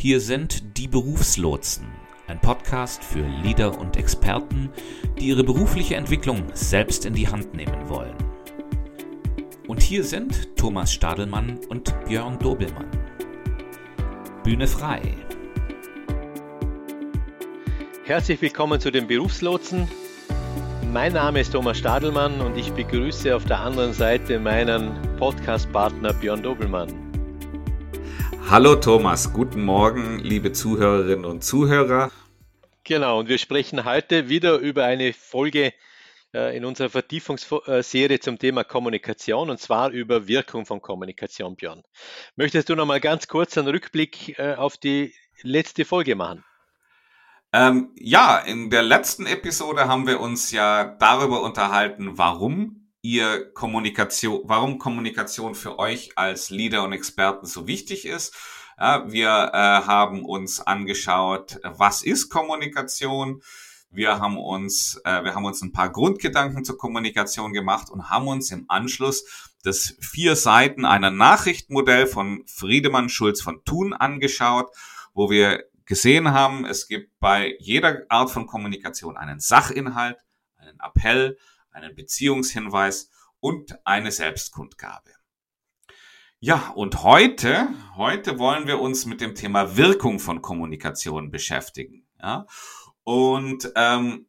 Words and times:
Hier 0.00 0.22
sind 0.22 0.78
die 0.78 0.88
Berufslotsen, 0.88 1.86
ein 2.26 2.40
Podcast 2.40 3.04
für 3.04 3.20
Leader 3.42 3.78
und 3.78 3.98
Experten, 3.98 4.70
die 5.18 5.26
ihre 5.26 5.44
berufliche 5.44 5.96
Entwicklung 5.96 6.44
selbst 6.54 7.04
in 7.04 7.12
die 7.12 7.28
Hand 7.28 7.52
nehmen 7.52 7.86
wollen. 7.86 8.16
Und 9.68 9.82
hier 9.82 10.02
sind 10.02 10.56
Thomas 10.56 10.90
Stadelmann 10.90 11.60
und 11.68 11.94
Björn 12.06 12.38
Dobelmann. 12.38 12.88
Bühne 14.42 14.66
frei. 14.66 15.02
Herzlich 18.04 18.40
willkommen 18.40 18.80
zu 18.80 18.90
den 18.90 19.06
Berufslotsen. 19.06 19.86
Mein 20.94 21.12
Name 21.12 21.40
ist 21.40 21.52
Thomas 21.52 21.76
Stadelmann 21.76 22.40
und 22.40 22.56
ich 22.56 22.72
begrüße 22.72 23.36
auf 23.36 23.44
der 23.44 23.60
anderen 23.60 23.92
Seite 23.92 24.38
meinen 24.38 24.92
Podcast-Partner 25.18 26.14
Björn 26.14 26.42
Dobelmann. 26.42 27.09
Hallo 28.50 28.74
Thomas, 28.74 29.32
guten 29.32 29.62
Morgen, 29.62 30.18
liebe 30.18 30.50
Zuhörerinnen 30.50 31.24
und 31.24 31.44
Zuhörer. 31.44 32.10
Genau, 32.82 33.20
und 33.20 33.28
wir 33.28 33.38
sprechen 33.38 33.84
heute 33.84 34.28
wieder 34.28 34.56
über 34.58 34.84
eine 34.86 35.12
Folge 35.12 35.72
äh, 36.34 36.56
in 36.56 36.64
unserer 36.64 36.90
Vertiefungsserie 36.90 38.18
zum 38.18 38.40
Thema 38.40 38.64
Kommunikation 38.64 39.50
und 39.50 39.60
zwar 39.60 39.90
über 39.90 40.26
Wirkung 40.26 40.66
von 40.66 40.82
Kommunikation, 40.82 41.54
Björn. 41.54 41.84
Möchtest 42.34 42.68
du 42.68 42.74
noch 42.74 42.86
mal 42.86 42.98
ganz 42.98 43.28
kurz 43.28 43.56
einen 43.56 43.68
Rückblick 43.68 44.36
äh, 44.40 44.54
auf 44.56 44.76
die 44.76 45.14
letzte 45.42 45.84
Folge 45.84 46.16
machen? 46.16 46.42
Ähm, 47.52 47.92
ja, 48.00 48.36
in 48.36 48.68
der 48.68 48.82
letzten 48.82 49.26
Episode 49.26 49.86
haben 49.86 50.08
wir 50.08 50.18
uns 50.18 50.50
ja 50.50 50.96
darüber 50.98 51.42
unterhalten, 51.42 52.18
warum 52.18 52.79
ihr 53.02 53.52
Kommunikation, 53.52 54.42
warum 54.44 54.78
Kommunikation 54.78 55.54
für 55.54 55.78
euch 55.78 56.10
als 56.16 56.50
Leader 56.50 56.84
und 56.84 56.92
Experten 56.92 57.46
so 57.46 57.66
wichtig 57.66 58.04
ist. 58.04 58.34
Ja, 58.78 59.10
wir 59.10 59.28
äh, 59.52 59.86
haben 59.86 60.24
uns 60.24 60.60
angeschaut, 60.60 61.60
was 61.62 62.02
ist 62.02 62.30
Kommunikation. 62.30 63.42
Wir 63.90 64.18
haben 64.20 64.38
uns, 64.38 65.00
äh, 65.04 65.24
wir 65.24 65.34
haben 65.34 65.44
uns 65.44 65.62
ein 65.62 65.72
paar 65.72 65.90
Grundgedanken 65.90 66.64
zur 66.64 66.78
Kommunikation 66.78 67.52
gemacht 67.52 67.90
und 67.90 68.08
haben 68.08 68.28
uns 68.28 68.50
im 68.50 68.64
Anschluss 68.68 69.50
das 69.64 69.96
vier 70.00 70.36
Seiten 70.36 70.84
einer 70.84 71.10
Nachrichtenmodell 71.10 72.06
von 72.06 72.44
Friedemann 72.46 73.08
Schulz 73.08 73.42
von 73.42 73.62
Thun 73.64 73.92
angeschaut, 73.92 74.70
wo 75.12 75.28
wir 75.28 75.64
gesehen 75.84 76.32
haben, 76.32 76.64
es 76.64 76.86
gibt 76.86 77.18
bei 77.18 77.56
jeder 77.58 78.06
Art 78.08 78.30
von 78.30 78.46
Kommunikation 78.46 79.16
einen 79.16 79.40
Sachinhalt, 79.40 80.18
einen 80.56 80.78
Appell, 80.80 81.36
einen 81.70 81.94
Beziehungshinweis 81.94 83.10
und 83.40 83.78
eine 83.86 84.12
Selbstkundgabe. 84.12 85.10
Ja, 86.38 86.70
und 86.74 87.02
heute, 87.02 87.68
heute 87.96 88.38
wollen 88.38 88.66
wir 88.66 88.80
uns 88.80 89.04
mit 89.04 89.20
dem 89.20 89.34
Thema 89.34 89.76
Wirkung 89.76 90.18
von 90.18 90.40
Kommunikation 90.40 91.30
beschäftigen. 91.30 92.06
Ja, 92.18 92.46
und 93.04 93.70
ähm, 93.76 94.26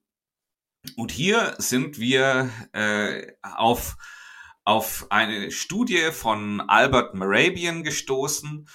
und 0.96 1.12
hier 1.12 1.56
sind 1.58 2.00
wir 2.00 2.50
äh, 2.74 3.34
auf 3.42 3.98
auf 4.64 5.08
eine 5.10 5.52
Studie 5.52 6.12
von 6.12 6.62
Albert 6.62 7.14
Merabian 7.16 7.84
gestoßen, 7.84 8.68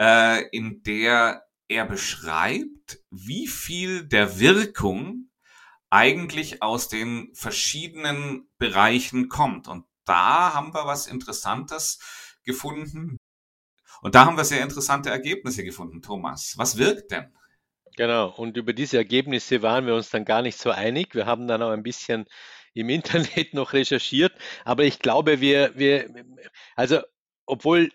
äh, 0.00 0.48
in 0.50 0.82
der 0.82 1.44
er 1.68 1.84
beschreibt, 1.84 3.00
wie 3.10 3.46
viel 3.46 4.04
der 4.08 4.40
Wirkung 4.40 5.27
eigentlich 5.90 6.62
aus 6.62 6.88
den 6.88 7.30
verschiedenen 7.34 8.48
Bereichen 8.58 9.28
kommt. 9.28 9.68
Und 9.68 9.84
da 10.04 10.54
haben 10.54 10.74
wir 10.74 10.86
was 10.86 11.06
Interessantes 11.06 11.98
gefunden. 12.44 13.18
Und 14.00 14.14
da 14.14 14.26
haben 14.26 14.36
wir 14.36 14.44
sehr 14.44 14.62
interessante 14.62 15.10
Ergebnisse 15.10 15.64
gefunden, 15.64 16.02
Thomas. 16.02 16.54
Was 16.56 16.78
wirkt 16.78 17.10
denn? 17.10 17.32
Genau, 17.96 18.28
und 18.30 18.56
über 18.56 18.72
diese 18.72 18.96
Ergebnisse 18.96 19.62
waren 19.62 19.86
wir 19.86 19.94
uns 19.94 20.10
dann 20.10 20.24
gar 20.24 20.40
nicht 20.42 20.58
so 20.58 20.70
einig. 20.70 21.14
Wir 21.14 21.26
haben 21.26 21.48
dann 21.48 21.62
auch 21.62 21.70
ein 21.70 21.82
bisschen 21.82 22.26
im 22.74 22.88
Internet 22.90 23.54
noch 23.54 23.72
recherchiert, 23.72 24.32
aber 24.64 24.84
ich 24.84 25.00
glaube, 25.00 25.40
wir, 25.40 25.72
wir, 25.76 26.08
also 26.76 27.00
obwohl 27.44 27.90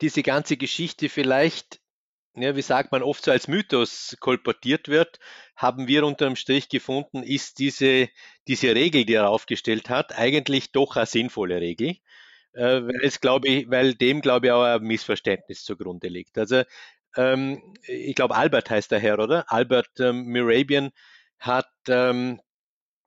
diese 0.00 0.22
ganze 0.22 0.56
Geschichte 0.56 1.08
vielleicht 1.08 1.80
ja, 2.42 2.56
wie 2.56 2.62
sagt 2.62 2.92
man, 2.92 3.02
oft 3.02 3.24
so 3.24 3.30
als 3.30 3.48
Mythos 3.48 4.16
kolportiert 4.20 4.88
wird, 4.88 5.18
haben 5.56 5.88
wir 5.88 6.04
unterm 6.04 6.36
Strich 6.36 6.68
gefunden, 6.68 7.22
ist 7.22 7.58
diese, 7.58 8.08
diese 8.46 8.74
Regel, 8.74 9.04
die 9.04 9.14
er 9.14 9.28
aufgestellt 9.28 9.90
hat, 9.90 10.16
eigentlich 10.16 10.72
doch 10.72 10.96
eine 10.96 11.06
sinnvolle 11.06 11.60
Regel. 11.60 11.96
Äh, 12.54 12.82
weil, 12.86 13.00
es, 13.02 13.20
glaube 13.20 13.48
ich, 13.48 13.70
weil 13.70 13.94
dem, 13.94 14.20
glaube 14.20 14.46
ich, 14.46 14.52
auch 14.52 14.62
ein 14.62 14.82
Missverständnis 14.82 15.64
zugrunde 15.64 16.08
liegt. 16.08 16.38
Also 16.38 16.62
ähm, 17.16 17.74
ich 17.86 18.14
glaube, 18.14 18.36
Albert 18.36 18.70
heißt 18.70 18.90
der 18.90 19.00
Herr, 19.00 19.18
oder? 19.18 19.44
Albert 19.52 20.00
ähm, 20.00 20.24
Mirabian 20.24 20.90
hat 21.38 21.70
ähm, 21.88 22.40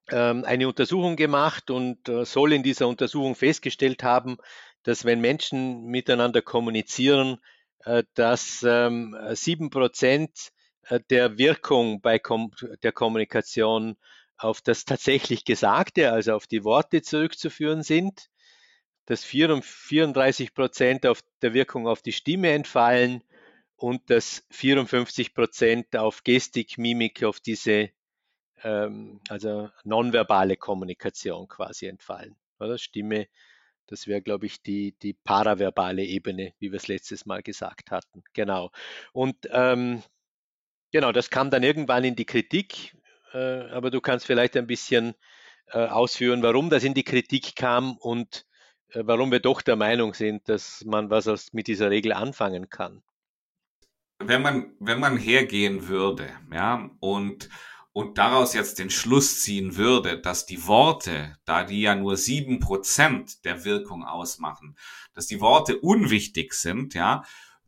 ähm, 0.10 0.44
eine 0.46 0.68
Untersuchung 0.68 1.16
gemacht 1.16 1.70
und 1.72 2.08
äh, 2.10 2.26
soll 2.26 2.54
in 2.54 2.64
dieser 2.64 2.88
Untersuchung 2.88 3.36
festgestellt 3.36 4.04
haben, 4.04 4.38
dass 4.84 5.06
wenn 5.06 5.22
Menschen 5.22 5.86
miteinander 5.86 6.42
kommunizieren, 6.42 7.40
dass 8.14 8.64
ähm, 8.64 9.18
sieben 9.34 9.70
Prozent 9.70 10.52
äh, 10.84 11.00
der 11.10 11.38
Wirkung 11.38 12.02
bei 12.02 12.22
der 12.84 12.92
Kommunikation 12.92 13.98
auf 14.38 14.62
das 14.62 14.86
tatsächlich 14.86 15.46
Gesagte, 15.46 16.12
also 16.12 16.34
auf 16.34 16.48
die 16.48 16.64
Worte 16.64 17.02
zurückzuführen 17.02 17.84
sind, 17.84 18.30
dass 19.06 19.24
34 19.24 20.54
Prozent 20.54 21.06
auf 21.06 21.22
der 21.42 21.54
Wirkung 21.54 21.88
auf 21.88 22.02
die 22.02 22.12
Stimme 22.12 22.52
entfallen 22.52 23.24
und 23.76 24.10
dass 24.10 24.46
54 24.52 25.34
Prozent 25.34 25.96
auf 25.96 26.24
Gestik, 26.24 26.78
Mimik, 26.78 27.24
auf 27.24 27.40
diese 27.40 27.90
ähm, 28.64 29.20
also 29.30 29.70
nonverbale 29.84 30.58
Kommunikation 30.58 31.48
quasi 31.48 31.88
entfallen. 31.88 32.36
Oder? 32.60 32.78
Stimme, 32.78 33.28
das 33.92 34.08
wäre, 34.08 34.22
glaube 34.22 34.46
ich, 34.46 34.62
die, 34.62 34.94
die 35.02 35.14
paraverbale 35.14 36.04
Ebene, 36.04 36.54
wie 36.60 36.72
wir 36.72 36.78
es 36.78 36.88
letztes 36.88 37.26
Mal 37.26 37.44
gesagt 37.44 37.92
hatten. 37.92 38.24
Genau. 38.34 38.72
Und 39.12 39.36
ähm, 39.52 40.02
genau, 40.92 41.12
das 41.12 41.30
kam 41.30 41.50
dann 41.50 41.64
irgendwann 41.64 42.04
in 42.04 42.16
die 42.16 42.26
Kritik, 42.26 42.96
äh, 43.34 43.38
aber 43.38 43.92
du 43.92 44.00
kannst 44.00 44.26
vielleicht 44.26 44.56
ein 44.56 44.68
bisschen 44.68 45.14
äh, 45.68 45.86
ausführen, 45.86 46.42
warum 46.42 46.70
das 46.70 46.84
in 46.84 46.94
die 46.94 47.04
Kritik 47.04 47.56
kam 47.56 47.98
und 47.98 48.46
äh, 48.90 49.02
warum 49.04 49.32
wir 49.32 49.40
doch 49.40 49.62
der 49.62 49.76
Meinung 49.76 50.14
sind, 50.14 50.48
dass 50.48 50.84
man 50.86 51.10
was 51.10 51.28
aus, 51.28 51.54
mit 51.54 51.68
dieser 51.68 51.90
Regel 51.90 52.14
anfangen 52.14 52.70
kann. 52.70 53.04
Wenn 54.20 54.42
man, 54.42 54.74
wenn 54.80 55.00
man 55.00 55.18
hergehen 55.18 55.88
würde, 55.88 56.30
ja, 56.54 56.90
und 57.00 57.50
und 57.94 58.18
daraus 58.18 58.54
jetzt 58.54 58.80
den 58.80 58.90
Schluss 58.90 59.42
ziehen 59.42 59.76
würde, 59.76 60.20
dass 60.20 60.46
die 60.46 60.66
Worte, 60.68 61.38
da 61.46 61.64
die 61.64 61.82
ja 61.82 61.96
nur 61.96 62.18
sieben 62.18 62.60
Prozent 62.60 63.44
der 63.44 63.66
Wirkung 63.66 64.06
ausmachen, 64.06 64.78
dass 65.14 65.28
die 65.28 65.42
Worte 65.42 65.80
unwichtig 65.80 66.54
sind, 66.54 66.94
ja, 66.94 67.24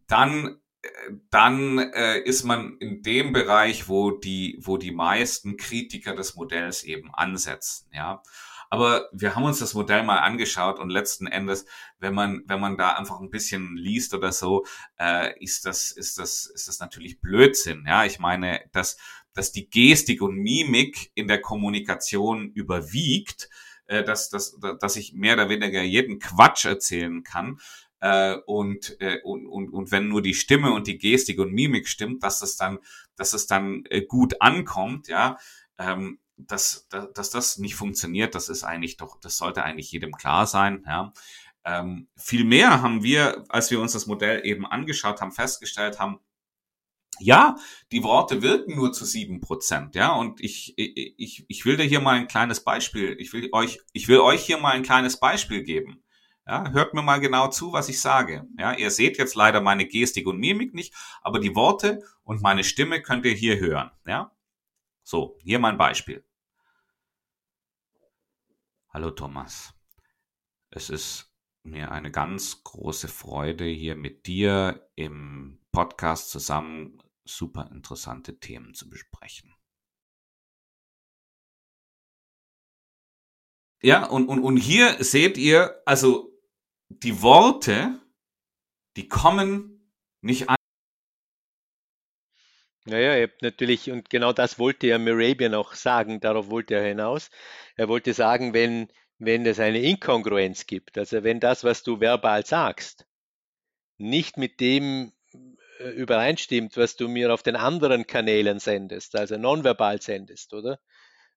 dann 0.07 0.61
äh, 0.81 0.89
dann 1.29 1.79
äh, 1.79 2.19
ist 2.19 2.43
man 2.43 2.77
in 2.77 3.01
dem 3.01 3.33
Bereich, 3.33 3.87
wo 3.89 4.11
die, 4.11 4.59
wo 4.61 4.77
die 4.77 4.91
meisten 4.91 5.57
Kritiker 5.57 6.15
des 6.15 6.35
Modells 6.35 6.83
eben 6.83 7.13
ansetzen, 7.13 7.89
ja. 7.93 8.21
Aber 8.69 9.07
wir 9.11 9.35
haben 9.35 9.43
uns 9.43 9.59
das 9.59 9.75
Modell 9.75 10.01
mal 10.01 10.17
angeschaut 10.17 10.79
und 10.79 10.89
letzten 10.89 11.27
Endes, 11.27 11.67
wenn 11.99 12.15
man, 12.15 12.41
wenn 12.47 12.59
man 12.59 12.75
da 12.75 12.93
einfach 12.93 13.19
ein 13.19 13.29
bisschen 13.29 13.77
liest 13.77 14.15
oder 14.15 14.31
so, 14.31 14.65
äh, 14.99 15.39
ist 15.39 15.67
das, 15.67 15.91
ist 15.91 16.17
das, 16.17 16.47
ist 16.47 16.67
das 16.67 16.79
natürlich 16.79 17.21
Blödsinn. 17.21 17.85
Ja, 17.87 18.03
ich 18.03 18.17
meine, 18.17 18.61
dass 18.71 18.97
dass 19.33 19.51
die 19.51 19.69
Gestik 19.69 20.21
und 20.21 20.35
Mimik 20.35 21.11
in 21.15 21.27
der 21.27 21.41
Kommunikation 21.41 22.51
überwiegt, 22.51 23.49
äh, 23.85 24.03
dass, 24.03 24.29
dass, 24.29 24.57
dass 24.79 24.95
ich 24.95 25.13
mehr 25.13 25.33
oder 25.33 25.49
weniger 25.49 25.81
jeden 25.81 26.19
Quatsch 26.19 26.65
erzählen 26.65 27.23
kann. 27.23 27.59
Äh, 27.99 28.35
und, 28.45 28.99
äh, 28.99 29.21
und, 29.23 29.47
und, 29.47 29.69
und 29.69 29.91
wenn 29.91 30.09
nur 30.09 30.21
die 30.21 30.33
Stimme 30.33 30.73
und 30.73 30.87
die 30.87 30.97
Gestik 30.97 31.39
und 31.39 31.53
Mimik 31.53 31.87
stimmt, 31.87 32.23
dass 32.23 32.41
es 32.41 32.57
dann, 32.57 32.79
dass 33.15 33.33
es 33.33 33.47
dann 33.47 33.85
äh, 33.89 34.01
gut 34.01 34.41
ankommt, 34.41 35.07
ja, 35.07 35.37
ähm, 35.77 36.19
dass, 36.35 36.87
dass, 36.89 37.13
dass 37.13 37.29
das 37.29 37.57
nicht 37.59 37.75
funktioniert, 37.75 38.35
das 38.35 38.49
ist 38.49 38.63
eigentlich 38.63 38.97
doch, 38.97 39.19
das 39.21 39.37
sollte 39.37 39.63
eigentlich 39.63 39.91
jedem 39.91 40.11
klar 40.11 40.47
sein, 40.47 40.83
ja. 40.85 41.13
Ähm, 41.65 42.09
viel 42.17 42.43
mehr 42.43 42.81
haben 42.81 43.03
wir, 43.03 43.45
als 43.47 43.71
wir 43.71 43.79
uns 43.79 43.93
das 43.93 44.05
Modell 44.05 44.45
eben 44.45 44.65
angeschaut 44.65 45.21
haben, 45.21 45.31
festgestellt 45.31 45.97
haben, 45.97 46.19
ja, 47.23 47.55
die 47.91 48.03
Worte 48.03 48.41
wirken 48.41 48.75
nur 48.75 48.91
zu 48.91 49.05
sieben 49.05 49.39
Prozent, 49.39 49.95
ja, 49.95 50.13
und 50.13 50.41
ich, 50.41 50.73
ich, 50.77 51.45
ich 51.47 51.65
will 51.65 51.77
dir 51.77 51.83
hier 51.83 52.01
mal 52.01 52.15
ein 52.15 52.27
kleines 52.27 52.63
Beispiel, 52.63 53.15
ich 53.19 53.33
will 53.33 53.49
euch, 53.51 53.79
ich 53.93 54.07
will 54.07 54.19
euch 54.19 54.45
hier 54.45 54.57
mal 54.57 54.73
ein 54.73 54.83
kleines 54.83 55.19
Beispiel 55.19 55.63
geben. 55.63 56.03
Ja, 56.45 56.71
hört 56.71 56.93
mir 56.93 57.01
mal 57.01 57.21
genau 57.21 57.47
zu, 57.47 57.71
was 57.71 57.87
ich 57.87 58.01
sage. 58.01 58.45
Ja, 58.59 58.73
ihr 58.73 58.91
seht 58.91 59.17
jetzt 59.17 59.35
leider 59.35 59.61
meine 59.61 59.87
Gestik 59.87 60.27
und 60.27 60.39
Mimik 60.39 60.73
nicht, 60.73 60.93
aber 61.21 61.39
die 61.39 61.55
Worte 61.55 62.03
und 62.23 62.41
meine 62.41 62.65
Stimme 62.65 63.01
könnt 63.01 63.25
ihr 63.25 63.33
hier 63.33 63.59
hören. 63.59 63.91
Ja, 64.05 64.35
so, 65.03 65.37
hier 65.41 65.59
mein 65.59 65.77
Beispiel. 65.77 66.25
Hallo 68.89 69.11
Thomas. 69.11 69.73
Es 70.69 70.89
ist 70.89 71.33
mir 71.63 71.91
eine 71.91 72.11
ganz 72.11 72.63
große 72.63 73.07
Freude, 73.07 73.65
hier 73.65 73.95
mit 73.95 74.27
dir 74.27 74.89
im 74.95 75.59
Podcast 75.71 76.29
zusammen 76.29 77.02
super 77.25 77.69
interessante 77.71 78.39
Themen 78.39 78.73
zu 78.73 78.89
besprechen. 78.89 79.53
Ja, 83.81 84.05
und, 84.05 84.27
und, 84.29 84.39
und 84.39 84.57
hier 84.57 85.03
seht 85.03 85.37
ihr, 85.37 85.81
also 85.85 86.31
die 86.87 87.21
Worte, 87.21 87.99
die 88.95 89.07
kommen 89.07 89.91
nicht 90.21 90.49
an. 90.49 90.55
Naja, 92.85 93.17
ihr 93.17 93.23
habt 93.23 93.41
natürlich, 93.41 93.91
und 93.91 94.09
genau 94.09 94.33
das 94.33 94.59
wollte 94.59 94.87
ja 94.87 94.97
Merabian 94.97 95.53
auch 95.53 95.73
sagen, 95.73 96.19
darauf 96.19 96.49
wollte 96.49 96.75
er 96.75 96.85
hinaus. 96.85 97.29
Er 97.75 97.87
wollte 97.87 98.13
sagen, 98.13 98.53
wenn, 98.53 98.89
wenn 99.19 99.45
es 99.45 99.59
eine 99.59 99.79
Inkongruenz 99.81 100.65
gibt, 100.65 100.97
also 100.97 101.23
wenn 101.23 101.39
das, 101.39 101.63
was 101.63 101.83
du 101.83 101.99
verbal 101.99 102.45
sagst, 102.45 103.05
nicht 103.97 104.37
mit 104.37 104.59
dem 104.59 105.13
übereinstimmt, 105.79 106.77
was 106.77 106.95
du 106.95 107.07
mir 107.07 107.33
auf 107.33 107.43
den 107.43 107.55
anderen 107.55 108.07
Kanälen 108.07 108.59
sendest, 108.59 109.15
also 109.15 109.37
nonverbal 109.37 110.01
sendest, 110.01 110.53
oder? 110.53 110.79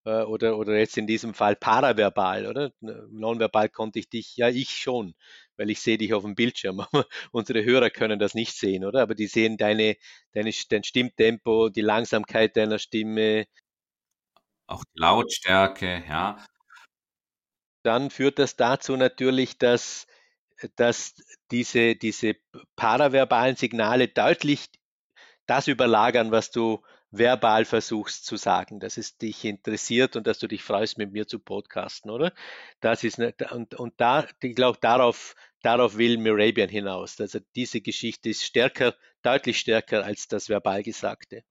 Äh, 0.06 0.22
oder, 0.22 0.56
oder 0.56 0.78
jetzt 0.78 0.96
in 0.96 1.06
diesem 1.06 1.34
Fall 1.34 1.56
paraverbal, 1.56 2.46
oder? 2.46 2.70
Nonverbal 2.80 3.68
konnte 3.68 3.98
ich 3.98 4.08
dich, 4.08 4.36
ja, 4.36 4.48
ich 4.48 4.70
schon, 4.70 5.14
weil 5.56 5.68
ich 5.70 5.80
sehe 5.80 5.98
dich 5.98 6.14
auf 6.14 6.22
dem 6.22 6.36
Bildschirm. 6.36 6.86
Unsere 7.32 7.64
Hörer 7.64 7.90
können 7.90 8.18
das 8.18 8.34
nicht 8.34 8.54
sehen, 8.54 8.84
oder? 8.84 9.02
Aber 9.02 9.14
die 9.14 9.26
sehen 9.26 9.56
deine, 9.56 9.96
deine, 10.32 10.52
dein 10.70 10.84
Stimmtempo, 10.84 11.70
die 11.70 11.80
Langsamkeit 11.80 12.56
deiner 12.56 12.78
Stimme. 12.78 13.46
Auch 14.68 14.84
die 14.84 15.00
Lautstärke, 15.00 16.04
ja. 16.08 16.38
Dann 17.82 18.10
führt 18.10 18.38
das 18.38 18.56
dazu 18.56 18.96
natürlich, 18.96 19.58
dass, 19.58 20.06
dass 20.76 21.14
diese, 21.50 21.96
diese 21.96 22.36
paraverbalen 22.76 23.56
Signale 23.56 24.08
deutlich 24.08 24.68
das 25.46 25.68
überlagern, 25.68 26.32
was 26.32 26.50
du 26.50 26.82
verbal 27.10 27.64
versuchst 27.64 28.26
zu 28.26 28.36
sagen, 28.36 28.80
dass 28.80 28.96
es 28.96 29.16
dich 29.16 29.44
interessiert 29.44 30.16
und 30.16 30.26
dass 30.26 30.38
du 30.38 30.48
dich 30.48 30.62
freust, 30.62 30.98
mit 30.98 31.12
mir 31.12 31.26
zu 31.26 31.38
podcasten, 31.38 32.10
oder? 32.10 32.32
Das 32.80 33.04
ist 33.04 33.18
ne, 33.18 33.34
und, 33.50 33.74
und 33.74 33.94
da, 34.00 34.26
ich 34.42 34.56
glaube, 34.56 34.78
darauf, 34.80 35.34
darauf 35.62 35.96
will 35.96 36.18
Mirabian 36.18 36.68
hinaus. 36.68 37.20
Also 37.20 37.38
diese 37.54 37.80
Geschichte 37.80 38.30
ist 38.30 38.44
stärker, 38.44 38.94
deutlich 39.22 39.58
stärker 39.58 40.04
als 40.04 40.28
das 40.28 40.48
verbal 40.48 40.82
Gesagte 40.82 41.44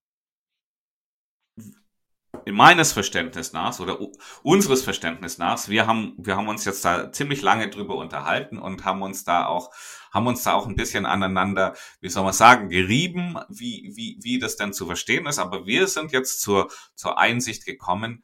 meines 2.53 2.93
Verständnis 2.93 3.53
nach 3.53 3.79
oder 3.79 3.99
unseres 4.43 4.83
Verständnis 4.83 5.37
nach, 5.37 5.67
wir 5.67 5.87
haben, 5.87 6.13
wir 6.17 6.35
haben 6.35 6.47
uns 6.47 6.65
jetzt 6.65 6.85
da 6.85 7.11
ziemlich 7.11 7.41
lange 7.41 7.69
drüber 7.69 7.95
unterhalten 7.95 8.59
und 8.59 8.85
haben 8.85 9.01
uns 9.01 9.23
da 9.23 9.45
auch, 9.47 9.73
haben 10.11 10.27
uns 10.27 10.43
da 10.43 10.53
auch 10.53 10.67
ein 10.67 10.75
bisschen 10.75 11.05
aneinander, 11.05 11.75
wie 12.01 12.09
soll 12.09 12.23
man 12.23 12.33
sagen, 12.33 12.69
gerieben, 12.69 13.39
wie, 13.49 13.91
wie, 13.95 14.19
wie 14.21 14.39
das 14.39 14.57
denn 14.57 14.73
zu 14.73 14.85
verstehen 14.85 15.25
ist. 15.25 15.39
Aber 15.39 15.65
wir 15.65 15.87
sind 15.87 16.11
jetzt 16.11 16.41
zur, 16.41 16.69
zur 16.93 17.17
Einsicht 17.17 17.65
gekommen, 17.65 18.23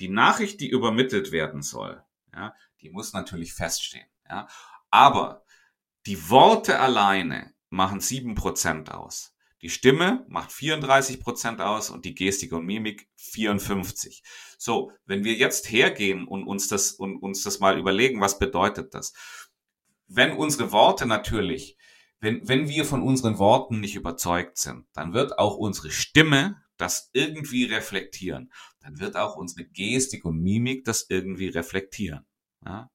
die 0.00 0.08
Nachricht, 0.08 0.60
die 0.60 0.68
übermittelt 0.68 1.32
werden 1.32 1.62
soll, 1.62 2.02
ja, 2.34 2.54
die 2.82 2.90
muss 2.90 3.12
natürlich 3.12 3.54
feststehen. 3.54 4.06
Ja. 4.28 4.48
Aber 4.90 5.44
die 6.04 6.28
Worte 6.28 6.78
alleine 6.78 7.54
machen 7.70 8.00
sieben 8.00 8.34
Prozent 8.34 8.92
aus. 8.92 9.35
Die 9.66 9.70
Stimme 9.70 10.24
macht 10.28 10.52
34 10.52 11.18
Prozent 11.18 11.60
aus 11.60 11.90
und 11.90 12.04
die 12.04 12.14
Gestik 12.14 12.52
und 12.52 12.66
Mimik 12.66 13.08
54. 13.16 14.22
So, 14.58 14.92
wenn 15.06 15.24
wir 15.24 15.34
jetzt 15.34 15.72
hergehen 15.72 16.28
und 16.28 16.46
uns 16.46 16.68
das 16.68 16.92
und 16.92 17.20
uns 17.20 17.42
das 17.42 17.58
mal 17.58 17.76
überlegen, 17.76 18.20
was 18.20 18.38
bedeutet 18.38 18.94
das? 18.94 19.12
Wenn 20.06 20.36
unsere 20.36 20.70
Worte 20.70 21.04
natürlich, 21.04 21.76
wenn, 22.20 22.46
wenn 22.48 22.68
wir 22.68 22.84
von 22.84 23.02
unseren 23.02 23.40
Worten 23.40 23.80
nicht 23.80 23.96
überzeugt 23.96 24.56
sind, 24.56 24.86
dann 24.92 25.14
wird 25.14 25.36
auch 25.36 25.56
unsere 25.56 25.90
Stimme 25.90 26.62
das 26.76 27.10
irgendwie 27.12 27.64
reflektieren. 27.64 28.52
Dann 28.78 29.00
wird 29.00 29.16
auch 29.16 29.34
unsere 29.34 29.64
Gestik 29.64 30.24
und 30.24 30.40
Mimik 30.44 30.84
das 30.84 31.06
irgendwie 31.08 31.48
reflektieren. 31.48 32.24
Ja? 32.64 32.88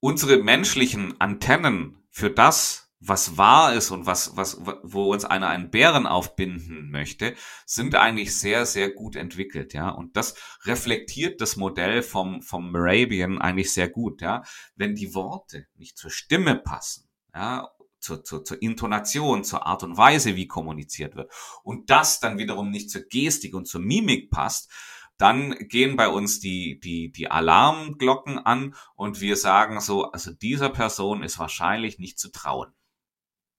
Unsere 0.00 0.36
menschlichen 0.42 1.18
Antennen 1.18 2.06
für 2.10 2.28
das, 2.28 2.85
was 3.08 3.36
wahr 3.36 3.74
ist 3.74 3.90
und 3.90 4.06
was, 4.06 4.36
was, 4.36 4.60
wo 4.82 5.12
uns 5.12 5.24
einer 5.24 5.48
einen 5.48 5.70
Bären 5.70 6.06
aufbinden 6.06 6.90
möchte, 6.90 7.34
sind 7.64 7.94
eigentlich 7.94 8.36
sehr, 8.36 8.66
sehr 8.66 8.90
gut 8.90 9.16
entwickelt, 9.16 9.74
ja. 9.74 9.90
Und 9.90 10.16
das 10.16 10.34
reflektiert 10.64 11.40
das 11.40 11.56
Modell 11.56 12.02
vom, 12.02 12.42
vom 12.42 12.72
Moravian 12.72 13.40
eigentlich 13.40 13.72
sehr 13.72 13.88
gut, 13.88 14.22
ja. 14.22 14.42
Wenn 14.74 14.94
die 14.94 15.14
Worte 15.14 15.66
nicht 15.76 15.96
zur 15.98 16.10
Stimme 16.10 16.56
passen, 16.56 17.08
ja, 17.34 17.68
zur, 17.98 18.24
zur, 18.24 18.44
zur 18.44 18.62
Intonation, 18.62 19.44
zur 19.44 19.66
Art 19.66 19.82
und 19.82 19.96
Weise, 19.96 20.36
wie 20.36 20.46
kommuniziert 20.46 21.16
wird, 21.16 21.32
und 21.62 21.90
das 21.90 22.20
dann 22.20 22.38
wiederum 22.38 22.70
nicht 22.70 22.90
zur 22.90 23.02
Gestik 23.02 23.54
und 23.54 23.66
zur 23.66 23.80
Mimik 23.80 24.30
passt, 24.30 24.70
dann 25.18 25.56
gehen 25.68 25.96
bei 25.96 26.08
uns 26.08 26.40
die, 26.40 26.78
die, 26.78 27.10
die 27.10 27.30
Alarmglocken 27.30 28.38
an 28.38 28.74
und 28.96 29.20
wir 29.20 29.36
sagen 29.36 29.80
so, 29.80 30.10
also 30.10 30.32
dieser 30.32 30.68
Person 30.68 31.22
ist 31.22 31.38
wahrscheinlich 31.38 31.98
nicht 31.98 32.18
zu 32.18 32.30
trauen. 32.30 32.72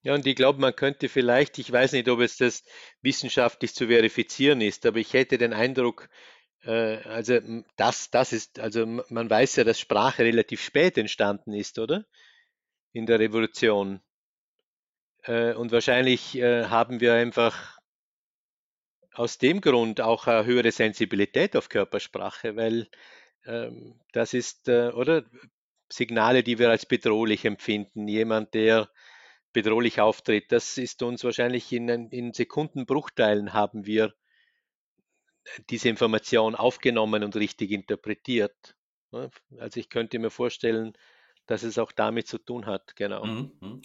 Ja, 0.03 0.13
und 0.13 0.25
ich 0.25 0.35
glaube, 0.35 0.59
man 0.61 0.75
könnte 0.75 1.09
vielleicht, 1.09 1.57
ich 1.57 1.71
weiß 1.71 1.91
nicht, 1.93 2.07
ob 2.09 2.19
es 2.19 2.37
das 2.37 2.63
wissenschaftlich 3.01 3.73
zu 3.73 3.87
verifizieren 3.87 4.61
ist, 4.61 4.85
aber 4.85 4.97
ich 4.99 5.13
hätte 5.13 5.37
den 5.37 5.53
Eindruck, 5.53 6.09
äh, 6.63 6.97
also 7.03 7.39
das, 7.75 8.09
das 8.11 8.31
ist, 8.33 8.59
also 8.59 8.85
man 8.85 9.29
weiß 9.29 9.57
ja, 9.57 9.63
dass 9.63 9.79
Sprache 9.79 10.23
relativ 10.23 10.61
spät 10.61 10.97
entstanden 10.97 11.53
ist, 11.53 11.79
oder? 11.79 12.05
In 12.93 13.05
der 13.05 13.19
Revolution. 13.19 14.01
Äh, 15.23 15.53
und 15.53 15.71
wahrscheinlich 15.71 16.35
äh, 16.37 16.65
haben 16.65 16.99
wir 17.01 17.13
einfach 17.13 17.77
aus 19.13 19.39
dem 19.39 19.61
Grund 19.61 19.99
auch 19.99 20.27
eine 20.27 20.45
höhere 20.45 20.71
Sensibilität 20.71 21.55
auf 21.55 21.69
Körpersprache, 21.69 22.55
weil 22.55 22.87
ähm, 23.45 23.99
das 24.11 24.33
ist, 24.33 24.67
äh, 24.67 24.89
oder? 24.89 25.25
Signale, 25.89 26.43
die 26.43 26.59
wir 26.59 26.69
als 26.69 26.85
bedrohlich 26.85 27.45
empfinden. 27.45 28.07
Jemand, 28.07 28.53
der 28.53 28.89
bedrohlich 29.53 30.01
auftritt. 30.01 30.51
Das 30.51 30.77
ist 30.77 31.01
uns 31.03 31.23
wahrscheinlich 31.23 31.71
in, 31.71 31.89
in 31.89 32.33
Sekundenbruchteilen 32.33 33.53
haben 33.53 33.85
wir 33.85 34.13
diese 35.69 35.89
Information 35.89 36.55
aufgenommen 36.55 37.23
und 37.23 37.35
richtig 37.35 37.71
interpretiert. 37.71 38.75
Also 39.11 39.79
ich 39.79 39.89
könnte 39.89 40.19
mir 40.19 40.29
vorstellen, 40.29 40.93
dass 41.45 41.63
es 41.63 41.77
auch 41.77 41.93
damit 41.93 42.27
zu 42.27 42.37
tun 42.37 42.65
hat, 42.65 42.95
genau. 42.95 43.25
Mhm, 43.25 43.51
mhm. 43.61 43.81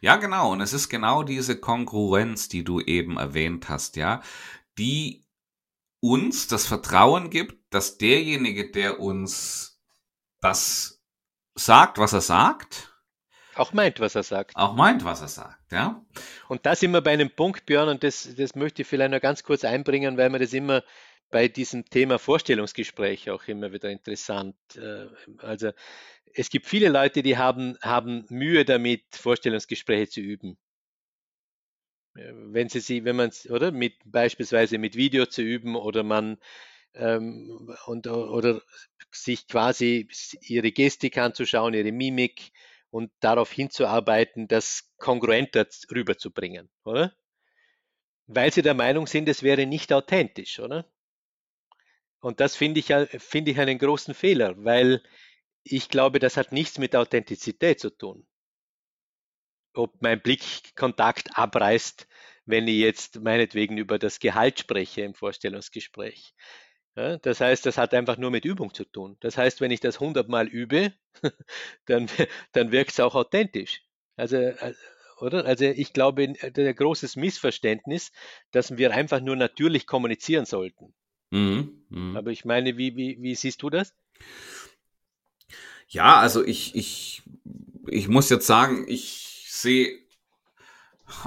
Ja, 0.00 0.16
genau. 0.16 0.52
Und 0.52 0.62
es 0.62 0.72
ist 0.72 0.88
genau 0.88 1.22
diese 1.22 1.60
Kongruenz, 1.60 2.48
die 2.48 2.64
du 2.64 2.80
eben 2.80 3.18
erwähnt 3.18 3.68
hast, 3.68 3.96
ja, 3.96 4.22
die 4.78 5.26
uns 6.00 6.48
das 6.48 6.66
Vertrauen 6.66 7.30
gibt, 7.30 7.72
dass 7.72 7.98
derjenige, 7.98 8.70
der 8.70 8.98
uns 8.98 9.80
das 10.40 11.04
sagt, 11.54 11.98
was 11.98 12.14
er 12.14 12.22
sagt, 12.22 12.91
auch 13.54 13.72
meint, 13.72 14.00
was 14.00 14.14
er 14.14 14.22
sagt. 14.22 14.56
Auch 14.56 14.74
meint, 14.74 15.04
was 15.04 15.20
er 15.20 15.28
sagt, 15.28 15.72
ja. 15.72 16.04
Und 16.48 16.66
da 16.66 16.74
sind 16.74 16.92
wir 16.92 17.00
bei 17.00 17.12
einem 17.12 17.30
Punkt, 17.30 17.66
Björn, 17.66 17.88
und 17.88 18.02
das, 18.02 18.28
das 18.36 18.54
möchte 18.54 18.82
ich 18.82 18.88
vielleicht 18.88 19.10
noch 19.10 19.20
ganz 19.20 19.42
kurz 19.42 19.64
einbringen, 19.64 20.16
weil 20.16 20.30
wir 20.30 20.38
das 20.38 20.52
immer 20.52 20.82
bei 21.30 21.48
diesem 21.48 21.84
Thema 21.86 22.18
Vorstellungsgespräch 22.18 23.30
auch 23.30 23.44
immer 23.48 23.72
wieder 23.72 23.90
interessant. 23.90 24.54
Äh, 24.76 25.06
also 25.38 25.72
es 26.34 26.50
gibt 26.50 26.66
viele 26.66 26.88
Leute, 26.88 27.22
die 27.22 27.36
haben, 27.36 27.76
haben 27.82 28.24
Mühe 28.28 28.64
damit, 28.64 29.02
Vorstellungsgespräche 29.12 30.10
zu 30.10 30.20
üben. 30.20 30.58
Wenn 32.14 32.68
sie 32.68 32.80
sie, 32.80 33.04
wenn 33.04 33.16
man 33.16 33.30
oder 33.48 33.72
mit 33.72 33.94
beispielsweise 34.04 34.76
mit 34.76 34.96
Video 34.96 35.24
zu 35.24 35.40
üben 35.40 35.76
oder 35.76 36.02
man 36.02 36.36
ähm, 36.94 37.74
und 37.86 38.06
oder 38.06 38.60
sich 39.10 39.48
quasi 39.48 40.08
ihre 40.42 40.72
Gestik 40.72 41.16
anzuschauen, 41.16 41.72
ihre 41.72 41.90
Mimik, 41.90 42.52
und 42.92 43.10
darauf 43.20 43.50
hinzuarbeiten, 43.50 44.48
das 44.48 44.92
kongruenter 44.98 45.66
rüberzubringen, 45.90 46.70
oder? 46.84 47.16
Weil 48.26 48.52
sie 48.52 48.60
der 48.60 48.74
Meinung 48.74 49.06
sind, 49.06 49.28
es 49.30 49.42
wäre 49.42 49.66
nicht 49.66 49.92
authentisch, 49.94 50.60
oder? 50.60 50.86
Und 52.20 52.38
das 52.38 52.54
finde 52.54 52.80
ich, 52.80 52.88
finde 53.20 53.50
ich 53.50 53.58
einen 53.58 53.78
großen 53.78 54.12
Fehler, 54.12 54.54
weil 54.62 55.02
ich 55.64 55.88
glaube, 55.88 56.18
das 56.18 56.36
hat 56.36 56.52
nichts 56.52 56.78
mit 56.78 56.94
Authentizität 56.94 57.80
zu 57.80 57.88
tun. 57.88 58.26
Ob 59.72 60.02
mein 60.02 60.20
Blickkontakt 60.20 61.38
abreißt, 61.38 62.06
wenn 62.44 62.68
ich 62.68 62.76
jetzt 62.76 63.20
meinetwegen 63.20 63.78
über 63.78 63.98
das 63.98 64.20
Gehalt 64.20 64.58
spreche 64.58 65.00
im 65.00 65.14
Vorstellungsgespräch. 65.14 66.34
Ja, 66.96 67.16
das 67.16 67.40
heißt, 67.40 67.64
das 67.64 67.78
hat 67.78 67.94
einfach 67.94 68.18
nur 68.18 68.30
mit 68.30 68.44
Übung 68.44 68.74
zu 68.74 68.84
tun. 68.84 69.16
Das 69.20 69.38
heißt, 69.38 69.60
wenn 69.60 69.70
ich 69.70 69.80
das 69.80 69.98
hundertmal 69.98 70.46
übe, 70.46 70.92
dann, 71.86 72.08
dann 72.52 72.70
wirkt 72.70 72.90
es 72.92 73.00
auch 73.00 73.14
authentisch. 73.14 73.82
Also, 74.16 74.36
äh, 74.36 74.74
oder? 75.18 75.46
Also 75.46 75.64
ich 75.64 75.92
glaube, 75.92 76.22
ein 76.22 76.74
großes 76.76 77.16
Missverständnis, 77.16 78.12
dass 78.50 78.76
wir 78.76 78.92
einfach 78.92 79.20
nur 79.20 79.36
natürlich 79.36 79.86
kommunizieren 79.86 80.44
sollten. 80.44 80.92
Mhm, 81.30 81.84
mh. 81.88 82.18
Aber 82.18 82.30
ich 82.30 82.44
meine, 82.44 82.76
wie, 82.76 82.96
wie, 82.96 83.16
wie 83.20 83.34
siehst 83.34 83.62
du 83.62 83.70
das? 83.70 83.94
Ja, 85.88 86.18
also 86.18 86.44
ich, 86.44 86.74
ich, 86.74 87.22
ich 87.86 88.08
muss 88.08 88.28
jetzt 88.28 88.46
sagen, 88.46 88.84
ich 88.88 89.46
sehe 89.48 90.02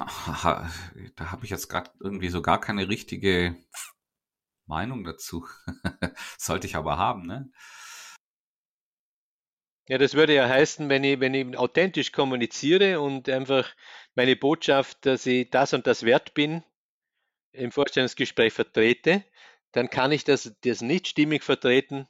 Da 1.16 1.30
habe 1.30 1.44
ich 1.44 1.50
jetzt 1.50 1.68
gerade 1.68 1.90
irgendwie 2.00 2.28
so 2.28 2.42
gar 2.42 2.60
keine 2.60 2.88
richtige 2.88 3.56
Meinung 4.66 5.04
dazu. 5.04 5.46
Sollte 6.38 6.66
ich 6.66 6.76
aber 6.76 6.98
haben, 6.98 7.26
ne? 7.26 7.50
Ja, 9.88 9.98
das 9.98 10.14
würde 10.14 10.34
ja 10.34 10.48
heißen, 10.48 10.88
wenn 10.88 11.04
ich, 11.04 11.20
wenn 11.20 11.34
ich 11.34 11.56
authentisch 11.56 12.10
kommuniziere 12.10 13.00
und 13.00 13.28
einfach 13.28 13.72
meine 14.16 14.34
Botschaft, 14.34 15.06
dass 15.06 15.26
ich 15.26 15.48
das 15.50 15.74
und 15.74 15.86
das 15.86 16.02
wert 16.02 16.34
bin, 16.34 16.64
im 17.52 17.70
Vorstellungsgespräch 17.70 18.52
vertrete, 18.52 19.24
dann 19.72 19.88
kann 19.90 20.10
ich 20.10 20.24
das, 20.24 20.52
das 20.62 20.80
nicht 20.80 21.08
stimmig 21.08 21.44
vertreten 21.44 22.08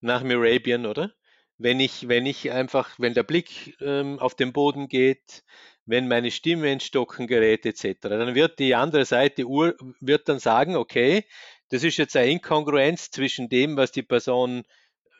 nach 0.00 0.22
Merabian, 0.22 0.86
oder? 0.86 1.12
Wenn 1.58 1.78
ich, 1.78 2.08
wenn 2.08 2.26
ich 2.26 2.50
einfach, 2.50 2.98
wenn 2.98 3.14
der 3.14 3.22
Blick 3.22 3.76
ähm, 3.80 4.18
auf 4.18 4.34
den 4.34 4.52
Boden 4.52 4.88
geht, 4.88 5.44
wenn 5.84 6.08
meine 6.08 6.30
Stimme 6.30 6.72
ins 6.72 6.84
Stocken 6.84 7.26
gerät, 7.26 7.66
etc., 7.66 8.00
dann 8.00 8.34
wird 8.34 8.58
die 8.58 8.74
andere 8.74 9.04
Seite 9.04 9.44
Ur, 9.46 9.76
wird 10.00 10.28
dann 10.28 10.40
sagen, 10.40 10.74
okay, 10.74 11.24
das 11.72 11.84
ist 11.84 11.96
jetzt 11.96 12.14
eine 12.16 12.30
Inkongruenz 12.30 13.10
zwischen 13.10 13.48
dem, 13.48 13.78
was 13.78 13.92
die 13.92 14.02
Person 14.02 14.64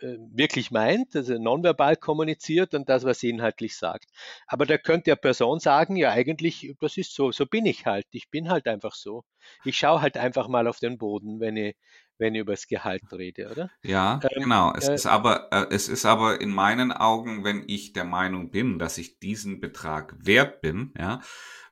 äh, 0.02 0.18
wirklich 0.34 0.70
meint, 0.70 1.16
also 1.16 1.38
nonverbal 1.38 1.96
kommuniziert 1.96 2.74
und 2.74 2.90
das, 2.90 3.04
was 3.04 3.20
sie 3.20 3.30
inhaltlich 3.30 3.74
sagt. 3.74 4.10
Aber 4.46 4.66
da 4.66 4.76
könnte 4.76 5.08
ja 5.10 5.16
Person 5.16 5.60
sagen, 5.60 5.96
ja 5.96 6.10
eigentlich, 6.10 6.74
das 6.78 6.98
ist 6.98 7.14
so, 7.14 7.32
so 7.32 7.46
bin 7.46 7.64
ich 7.64 7.86
halt, 7.86 8.06
ich 8.10 8.28
bin 8.28 8.50
halt 8.50 8.68
einfach 8.68 8.94
so. 8.94 9.24
Ich 9.64 9.78
schaue 9.78 10.02
halt 10.02 10.18
einfach 10.18 10.46
mal 10.46 10.68
auf 10.68 10.78
den 10.78 10.98
Boden, 10.98 11.40
wenn 11.40 11.56
ich, 11.56 11.74
wenn 12.18 12.34
ich 12.34 12.42
über 12.42 12.52
das 12.52 12.66
Gehalt 12.66 13.10
rede, 13.12 13.50
oder? 13.50 13.70
Ja, 13.82 14.20
ähm, 14.22 14.42
genau. 14.42 14.74
Es 14.76 14.88
äh, 14.88 14.94
ist 14.94 15.06
aber, 15.06 15.48
äh, 15.52 15.74
es 15.74 15.88
ist 15.88 16.04
aber 16.04 16.42
in 16.42 16.50
meinen 16.50 16.92
Augen, 16.92 17.44
wenn 17.44 17.64
ich 17.66 17.94
der 17.94 18.04
Meinung 18.04 18.50
bin, 18.50 18.78
dass 18.78 18.98
ich 18.98 19.18
diesen 19.20 19.58
Betrag 19.58 20.16
wert 20.18 20.60
bin, 20.60 20.92
ja, 20.98 21.22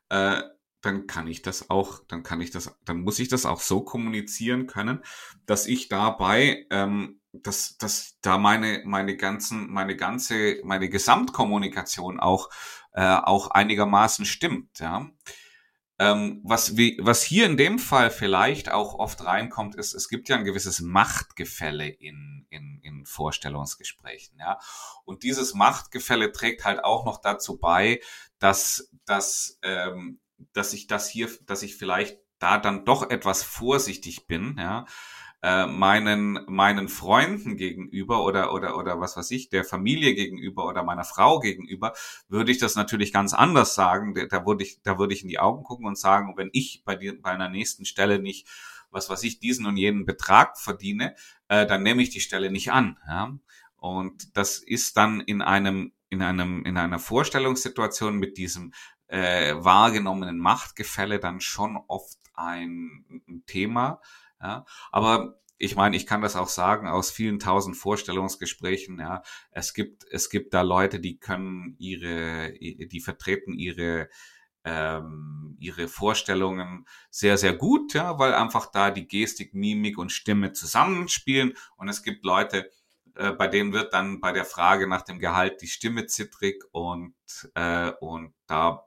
äh, 0.08 0.40
dann 0.82 1.06
kann 1.06 1.26
ich 1.26 1.42
das 1.42 1.70
auch, 1.70 2.00
dann 2.08 2.22
kann 2.22 2.40
ich 2.40 2.50
das, 2.50 2.76
dann 2.84 3.00
muss 3.00 3.18
ich 3.18 3.28
das 3.28 3.46
auch 3.46 3.60
so 3.60 3.82
kommunizieren 3.82 4.66
können, 4.66 5.02
dass 5.46 5.66
ich 5.66 5.88
dabei 5.88 6.66
ähm, 6.70 7.20
dass, 7.32 7.76
dass 7.78 8.18
da 8.22 8.38
meine, 8.38 8.82
meine 8.84 9.16
ganzen, 9.16 9.70
meine 9.70 9.96
ganze, 9.96 10.60
meine 10.64 10.88
Gesamtkommunikation 10.88 12.18
auch, 12.20 12.50
äh, 12.92 13.02
auch 13.02 13.50
einigermaßen 13.50 14.24
stimmt, 14.24 14.80
ja. 14.80 15.08
Ähm, 15.98 16.40
was, 16.44 16.78
wie, 16.78 16.98
was 17.02 17.22
hier 17.22 17.44
in 17.44 17.58
dem 17.58 17.78
Fall 17.78 18.10
vielleicht 18.10 18.70
auch 18.70 18.94
oft 18.94 19.22
reinkommt, 19.22 19.74
ist, 19.74 19.92
es 19.92 20.08
gibt 20.08 20.30
ja 20.30 20.36
ein 20.36 20.46
gewisses 20.46 20.80
Machtgefälle 20.80 21.88
in, 21.88 22.46
in, 22.48 22.80
in 22.82 23.04
Vorstellungsgesprächen, 23.04 24.38
ja. 24.38 24.58
Und 25.04 25.22
dieses 25.22 25.54
Machtgefälle 25.54 26.32
trägt 26.32 26.64
halt 26.64 26.82
auch 26.82 27.04
noch 27.04 27.20
dazu 27.20 27.58
bei, 27.58 28.00
dass, 28.38 28.90
dass, 29.04 29.58
ähm, 29.62 30.20
dass 30.52 30.72
ich 30.72 30.86
das 30.86 31.08
hier, 31.08 31.28
dass 31.46 31.62
ich 31.62 31.76
vielleicht 31.76 32.18
da 32.38 32.58
dann 32.58 32.84
doch 32.84 33.10
etwas 33.10 33.42
vorsichtig 33.42 34.26
bin, 34.26 34.56
ja 34.58 34.86
äh, 35.42 35.66
meinen 35.66 36.44
meinen 36.48 36.88
Freunden 36.88 37.56
gegenüber 37.56 38.24
oder 38.24 38.52
oder 38.52 38.76
oder 38.76 39.00
was 39.00 39.16
weiß 39.16 39.30
ich 39.30 39.48
der 39.48 39.64
Familie 39.64 40.14
gegenüber 40.14 40.66
oder 40.66 40.82
meiner 40.82 41.04
Frau 41.04 41.40
gegenüber 41.40 41.94
würde 42.28 42.52
ich 42.52 42.58
das 42.58 42.74
natürlich 42.74 43.12
ganz 43.12 43.32
anders 43.32 43.74
sagen. 43.74 44.14
Da 44.28 44.46
würde 44.46 44.64
ich 44.64 44.82
da 44.82 44.98
würde 44.98 45.14
ich 45.14 45.22
in 45.22 45.28
die 45.28 45.38
Augen 45.38 45.64
gucken 45.64 45.86
und 45.86 45.98
sagen 45.98 46.34
wenn 46.36 46.50
ich 46.52 46.82
bei 46.84 46.94
dir 46.96 47.20
bei 47.20 47.30
einer 47.30 47.48
nächsten 47.48 47.84
Stelle 47.84 48.18
nicht 48.18 48.48
was 48.90 49.08
weiß 49.08 49.22
ich 49.22 49.38
diesen 49.38 49.66
und 49.66 49.76
jenen 49.76 50.04
Betrag 50.04 50.58
verdiene 50.58 51.14
äh, 51.48 51.66
dann 51.66 51.82
nehme 51.82 52.02
ich 52.02 52.10
die 52.10 52.20
Stelle 52.20 52.50
nicht 52.50 52.70
an 52.72 52.98
ja. 53.08 53.34
Und 53.76 54.36
das 54.36 54.58
ist 54.58 54.98
dann 54.98 55.20
in 55.20 55.40
einem 55.40 55.92
in 56.10 56.20
einem 56.20 56.66
in 56.66 56.76
einer 56.76 56.98
Vorstellungssituation 56.98 58.18
mit 58.18 58.36
diesem 58.36 58.74
äh, 59.10 59.54
wahrgenommenen 59.56 60.38
Machtgefälle 60.38 61.20
dann 61.20 61.40
schon 61.40 61.76
oft 61.88 62.18
ein, 62.34 63.22
ein 63.28 63.44
Thema, 63.46 64.00
ja, 64.40 64.64
aber 64.90 65.40
ich 65.62 65.76
meine, 65.76 65.94
ich 65.94 66.06
kann 66.06 66.22
das 66.22 66.36
auch 66.36 66.48
sagen 66.48 66.88
aus 66.88 67.10
vielen 67.10 67.38
tausend 67.38 67.76
Vorstellungsgesprächen. 67.76 68.98
Ja, 68.98 69.22
es 69.50 69.74
gibt 69.74 70.04
es 70.10 70.30
gibt 70.30 70.54
da 70.54 70.62
Leute, 70.62 71.00
die 71.00 71.18
können 71.18 71.76
ihre, 71.78 72.54
die 72.54 73.00
vertreten 73.00 73.52
ihre 73.52 74.08
ähm, 74.64 75.56
ihre 75.60 75.86
Vorstellungen 75.88 76.86
sehr 77.10 77.36
sehr 77.36 77.52
gut, 77.52 77.92
ja, 77.92 78.18
weil 78.18 78.32
einfach 78.34 78.70
da 78.70 78.90
die 78.90 79.06
Gestik, 79.06 79.52
Mimik 79.54 79.98
und 79.98 80.12
Stimme 80.12 80.52
zusammenspielen. 80.54 81.52
Und 81.76 81.90
es 81.90 82.02
gibt 82.02 82.24
Leute, 82.24 82.70
äh, 83.14 83.32
bei 83.32 83.46
denen 83.46 83.74
wird 83.74 83.92
dann 83.92 84.20
bei 84.20 84.32
der 84.32 84.46
Frage 84.46 84.86
nach 84.88 85.02
dem 85.02 85.18
Gehalt 85.18 85.60
die 85.60 85.68
Stimme 85.68 86.06
zittrig 86.06 86.64
und 86.72 87.14
äh, 87.54 87.90
und 88.00 88.32
da 88.46 88.86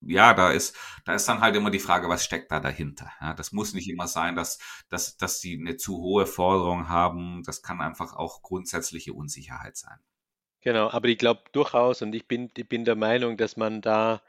ja, 0.00 0.34
da 0.34 0.50
ist, 0.50 0.76
da 1.04 1.14
ist 1.14 1.26
dann 1.28 1.40
halt 1.40 1.56
immer 1.56 1.70
die 1.70 1.78
Frage, 1.78 2.08
was 2.08 2.24
steckt 2.24 2.50
da 2.50 2.60
dahinter? 2.60 3.10
Ja, 3.20 3.34
das 3.34 3.52
muss 3.52 3.74
nicht 3.74 3.88
immer 3.88 4.06
sein, 4.06 4.36
dass, 4.36 4.58
dass, 4.88 5.16
dass 5.16 5.40
sie 5.40 5.58
eine 5.58 5.76
zu 5.76 5.98
hohe 5.98 6.26
Forderung 6.26 6.88
haben. 6.88 7.42
Das 7.44 7.62
kann 7.62 7.80
einfach 7.80 8.14
auch 8.14 8.42
grundsätzliche 8.42 9.12
Unsicherheit 9.12 9.76
sein. 9.76 9.98
Genau, 10.60 10.90
aber 10.90 11.08
ich 11.08 11.18
glaube 11.18 11.42
durchaus 11.52 12.02
und 12.02 12.14
ich 12.14 12.26
bin, 12.26 12.50
ich 12.56 12.68
bin 12.68 12.84
der 12.84 12.96
Meinung, 12.96 13.36
dass 13.36 13.56
man 13.56 13.80
da, 13.80 14.22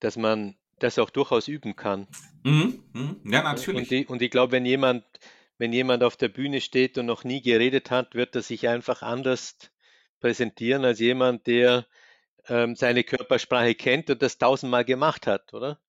dass 0.00 0.16
man 0.16 0.56
das 0.78 0.98
auch 0.98 1.10
durchaus 1.10 1.48
üben 1.48 1.76
kann. 1.76 2.06
Mhm, 2.44 2.84
mhm, 2.92 3.20
ja, 3.24 3.42
natürlich. 3.42 3.90
Und 3.90 3.96
ich, 3.96 4.08
und 4.08 4.22
ich 4.22 4.30
glaube, 4.30 4.52
wenn 4.52 4.66
jemand, 4.66 5.04
wenn 5.58 5.72
jemand 5.72 6.02
auf 6.02 6.16
der 6.16 6.28
Bühne 6.28 6.60
steht 6.60 6.98
und 6.98 7.06
noch 7.06 7.24
nie 7.24 7.40
geredet 7.40 7.90
hat, 7.90 8.14
wird 8.14 8.36
er 8.36 8.42
sich 8.42 8.68
einfach 8.68 9.02
anders 9.02 9.56
präsentieren 10.20 10.84
als 10.84 11.00
jemand, 11.00 11.46
der 11.46 11.86
ähm, 12.48 12.76
seine 12.76 13.04
Körpersprache 13.04 13.74
kennt 13.74 14.10
und 14.10 14.22
das 14.22 14.38
tausendmal 14.38 14.84
gemacht 14.84 15.26
hat, 15.26 15.52
oder? 15.54 15.80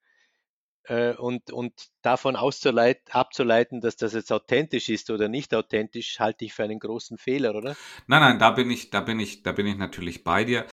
Äh, 0.83 1.15
und, 1.15 1.51
und 1.51 1.73
davon 2.01 2.35
abzuleiten, 2.35 3.81
dass 3.81 3.97
das 3.97 4.13
jetzt 4.13 4.31
authentisch 4.31 4.89
ist 4.89 5.09
oder 5.09 5.27
nicht 5.27 5.53
authentisch, 5.53 6.19
halte 6.19 6.45
ich 6.45 6.53
für 6.53 6.63
einen 6.63 6.79
großen 6.79 7.17
Fehler, 7.17 7.55
oder? 7.55 7.75
Nein, 8.07 8.21
nein, 8.21 8.39
da 8.39 8.51
bin 8.51 8.71
ich, 8.71 8.89
da 8.89 9.01
bin 9.01 9.19
ich, 9.19 9.43
da 9.43 9.51
bin 9.51 9.67
ich 9.67 9.75
natürlich 9.75 10.23
bei 10.23 10.45
dir. 10.45 10.65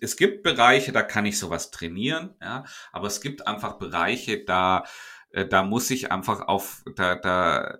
Es 0.00 0.16
gibt 0.16 0.42
Bereiche, 0.42 0.90
da 0.90 1.02
kann 1.02 1.26
ich 1.26 1.38
sowas 1.38 1.70
trainieren, 1.70 2.34
ja, 2.42 2.64
aber 2.90 3.06
es 3.06 3.20
gibt 3.20 3.46
einfach 3.46 3.78
Bereiche, 3.78 4.44
da, 4.44 4.84
äh, 5.30 5.46
da 5.46 5.62
muss 5.62 5.90
ich 5.90 6.10
einfach 6.10 6.48
auf, 6.48 6.82
da, 6.96 7.14
da 7.14 7.78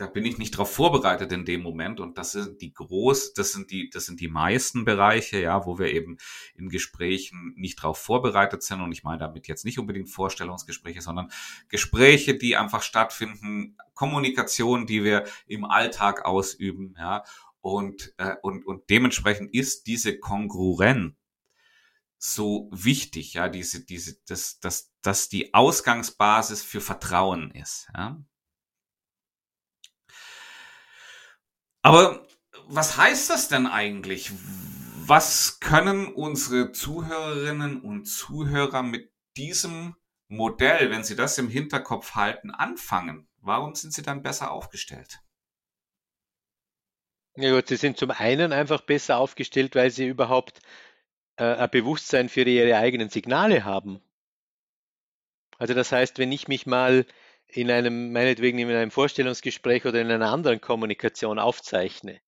da 0.00 0.06
bin 0.06 0.24
ich 0.24 0.38
nicht 0.38 0.54
darauf 0.54 0.72
vorbereitet 0.72 1.30
in 1.30 1.44
dem 1.44 1.62
Moment. 1.62 2.00
Und 2.00 2.16
das 2.16 2.32
sind 2.32 2.62
die 2.62 2.72
groß, 2.72 3.34
das 3.34 3.52
sind 3.52 3.70
die, 3.70 3.90
das 3.90 4.06
sind 4.06 4.20
die 4.20 4.28
meisten 4.28 4.86
Bereiche, 4.86 5.40
ja, 5.40 5.66
wo 5.66 5.78
wir 5.78 5.92
eben 5.92 6.16
in 6.54 6.70
Gesprächen 6.70 7.52
nicht 7.56 7.78
darauf 7.78 7.98
vorbereitet 7.98 8.62
sind. 8.62 8.80
Und 8.80 8.92
ich 8.92 9.04
meine 9.04 9.18
damit 9.18 9.46
jetzt 9.46 9.66
nicht 9.66 9.78
unbedingt 9.78 10.08
Vorstellungsgespräche, 10.08 11.02
sondern 11.02 11.30
Gespräche, 11.68 12.34
die 12.34 12.56
einfach 12.56 12.82
stattfinden, 12.82 13.76
Kommunikation, 13.92 14.86
die 14.86 15.04
wir 15.04 15.24
im 15.46 15.66
Alltag 15.66 16.24
ausüben, 16.24 16.94
ja, 16.98 17.22
und 17.60 18.14
äh, 18.16 18.36
und 18.40 18.66
und 18.66 18.88
dementsprechend 18.88 19.52
ist 19.52 19.86
diese 19.86 20.18
Kongruenz 20.18 21.14
so 22.16 22.70
wichtig, 22.72 23.34
ja, 23.34 23.50
diese 23.50 23.84
diese 23.84 24.16
das 24.26 24.60
das 24.60 24.94
das 25.02 25.28
die 25.28 25.52
Ausgangsbasis 25.52 26.62
für 26.62 26.80
Vertrauen 26.80 27.50
ist, 27.50 27.88
ja. 27.94 28.18
Aber 31.82 32.26
was 32.66 32.96
heißt 32.96 33.30
das 33.30 33.48
denn 33.48 33.66
eigentlich? 33.66 34.30
Was 35.06 35.60
können 35.60 36.12
unsere 36.12 36.72
Zuhörerinnen 36.72 37.80
und 37.80 38.04
Zuhörer 38.06 38.82
mit 38.82 39.12
diesem 39.36 39.96
Modell, 40.28 40.90
wenn 40.90 41.02
sie 41.02 41.16
das 41.16 41.38
im 41.38 41.48
Hinterkopf 41.48 42.14
halten, 42.14 42.50
anfangen? 42.50 43.28
Warum 43.38 43.74
sind 43.74 43.92
sie 43.92 44.02
dann 44.02 44.22
besser 44.22 44.50
aufgestellt? 44.50 45.20
Ja 47.36 47.54
gut, 47.54 47.68
sie 47.68 47.76
sind 47.76 47.96
zum 47.96 48.10
einen 48.10 48.52
einfach 48.52 48.82
besser 48.82 49.16
aufgestellt, 49.16 49.74
weil 49.74 49.90
sie 49.90 50.06
überhaupt 50.06 50.60
äh, 51.36 51.44
ein 51.44 51.70
Bewusstsein 51.70 52.28
für 52.28 52.42
ihre 52.42 52.76
eigenen 52.76 53.08
Signale 53.08 53.64
haben. 53.64 54.02
Also 55.58 55.74
das 55.74 55.92
heißt, 55.92 56.18
wenn 56.18 56.32
ich 56.32 56.48
mich 56.48 56.66
mal 56.66 57.06
in 57.52 57.70
einem, 57.70 58.12
meinetwegen 58.12 58.58
in 58.58 58.70
einem 58.70 58.90
Vorstellungsgespräch 58.90 59.84
oder 59.84 60.00
in 60.00 60.10
einer 60.10 60.30
anderen 60.30 60.60
Kommunikation 60.60 61.38
aufzeichne, 61.38 62.20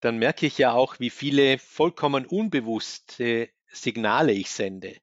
dann 0.00 0.18
merke 0.18 0.46
ich 0.46 0.58
ja 0.58 0.72
auch, 0.72 0.98
wie 1.00 1.10
viele 1.10 1.58
vollkommen 1.58 2.26
unbewusste 2.26 3.48
Signale 3.66 4.32
ich 4.32 4.50
sende. 4.50 4.96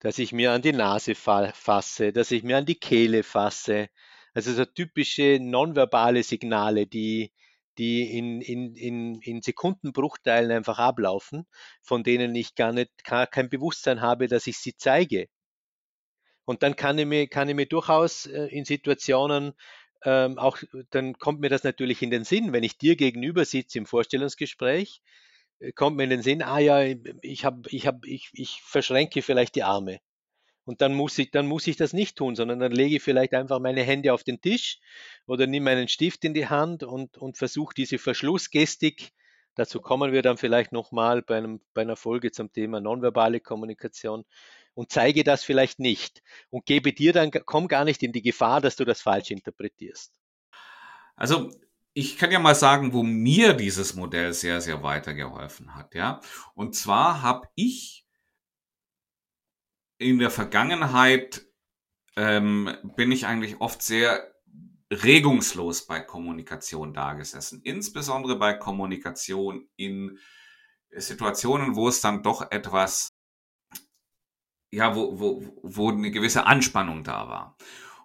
Dass 0.00 0.18
ich 0.18 0.32
mir 0.32 0.52
an 0.52 0.62
die 0.62 0.72
Nase 0.72 1.14
fasse, 1.14 2.12
dass 2.12 2.30
ich 2.30 2.42
mir 2.42 2.58
an 2.58 2.66
die 2.66 2.78
Kehle 2.78 3.22
fasse. 3.22 3.88
Also 4.32 4.52
so 4.52 4.64
typische 4.64 5.38
nonverbale 5.40 6.22
Signale, 6.22 6.86
die, 6.86 7.32
die 7.78 8.18
in, 8.18 8.40
in, 8.40 8.74
in, 8.74 9.20
in 9.20 9.42
Sekundenbruchteilen 9.42 10.50
einfach 10.50 10.78
ablaufen, 10.78 11.46
von 11.82 12.02
denen 12.02 12.34
ich 12.34 12.54
gar 12.54 12.72
nicht 12.72 13.04
gar 13.04 13.26
kein 13.26 13.48
Bewusstsein 13.48 14.00
habe, 14.00 14.26
dass 14.28 14.46
ich 14.46 14.58
sie 14.58 14.76
zeige. 14.76 15.28
Und 16.44 16.62
dann 16.62 16.76
kann 16.76 16.98
ich 16.98 17.06
mir, 17.06 17.26
kann 17.26 17.48
ich 17.48 17.54
mir 17.54 17.66
durchaus 17.66 18.26
äh, 18.26 18.46
in 18.46 18.64
Situationen 18.64 19.54
ähm, 20.04 20.38
auch, 20.38 20.58
dann 20.90 21.18
kommt 21.18 21.40
mir 21.40 21.48
das 21.48 21.64
natürlich 21.64 22.02
in 22.02 22.10
den 22.10 22.24
Sinn, 22.24 22.52
wenn 22.52 22.62
ich 22.62 22.76
dir 22.76 22.94
gegenüber 22.96 23.44
sitze 23.44 23.78
im 23.78 23.86
Vorstellungsgespräch, 23.86 25.00
äh, 25.60 25.72
kommt 25.72 25.96
mir 25.96 26.04
in 26.04 26.10
den 26.10 26.22
Sinn, 26.22 26.42
ah 26.42 26.58
ja, 26.58 26.82
ich 27.22 27.44
habe, 27.44 27.68
ich 27.70 27.86
habe, 27.86 28.06
ich, 28.06 28.30
ich 28.34 28.60
verschränke 28.62 29.22
vielleicht 29.22 29.54
die 29.54 29.62
Arme. 29.62 30.00
Und 30.66 30.80
dann 30.80 30.94
muss 30.94 31.18
ich, 31.18 31.30
dann 31.30 31.46
muss 31.46 31.66
ich 31.66 31.76
das 31.76 31.92
nicht 31.92 32.16
tun, 32.16 32.36
sondern 32.36 32.58
dann 32.58 32.72
lege 32.72 32.96
ich 32.96 33.02
vielleicht 33.02 33.34
einfach 33.34 33.60
meine 33.60 33.82
Hände 33.82 34.12
auf 34.14 34.24
den 34.24 34.40
Tisch 34.40 34.78
oder 35.26 35.46
nehme 35.46 35.64
meinen 35.64 35.88
Stift 35.88 36.24
in 36.24 36.34
die 36.34 36.48
Hand 36.48 36.82
und, 36.82 37.18
und 37.18 37.36
versuche 37.36 37.74
diese 37.74 37.98
Verschlussgestik, 37.98 39.12
dazu 39.54 39.80
kommen 39.80 40.12
wir 40.12 40.22
dann 40.22 40.38
vielleicht 40.38 40.72
nochmal 40.72 41.22
bei, 41.22 41.36
einem, 41.36 41.60
bei 41.74 41.82
einer 41.82 41.96
Folge 41.96 42.30
zum 42.32 42.52
Thema 42.52 42.80
nonverbale 42.80 43.40
Kommunikation 43.40 44.24
und 44.74 44.92
zeige 44.92 45.24
das 45.24 45.44
vielleicht 45.44 45.78
nicht 45.78 46.22
und 46.50 46.66
gebe 46.66 46.92
dir 46.92 47.12
dann, 47.12 47.30
komm 47.30 47.68
gar 47.68 47.84
nicht 47.84 48.02
in 48.02 48.12
die 48.12 48.22
Gefahr, 48.22 48.60
dass 48.60 48.76
du 48.76 48.84
das 48.84 49.00
falsch 49.00 49.30
interpretierst. 49.30 50.12
Also 51.16 51.50
ich 51.92 52.18
kann 52.18 52.32
ja 52.32 52.40
mal 52.40 52.56
sagen, 52.56 52.92
wo 52.92 53.02
mir 53.02 53.54
dieses 53.54 53.94
Modell 53.94 54.32
sehr, 54.32 54.60
sehr 54.60 54.82
weitergeholfen 54.82 55.74
hat, 55.74 55.94
ja. 55.94 56.20
Und 56.54 56.74
zwar 56.74 57.22
habe 57.22 57.48
ich 57.54 58.04
in 59.98 60.18
der 60.18 60.30
Vergangenheit 60.30 61.46
ähm, 62.16 62.76
bin 62.96 63.12
ich 63.12 63.26
eigentlich 63.26 63.60
oft 63.60 63.82
sehr 63.82 64.34
regungslos 64.90 65.86
bei 65.86 66.00
Kommunikation 66.00 66.92
dagesessen. 66.92 67.62
Insbesondere 67.62 68.38
bei 68.38 68.54
Kommunikation 68.54 69.68
in 69.76 70.18
Situationen, 70.90 71.74
wo 71.74 71.88
es 71.88 72.00
dann 72.00 72.22
doch 72.22 72.50
etwas, 72.50 73.13
ja, 74.74 74.94
wo, 74.94 75.18
wo, 75.18 75.42
wo 75.62 75.90
eine 75.90 76.10
gewisse 76.10 76.46
Anspannung 76.46 77.04
da 77.04 77.28
war. 77.28 77.56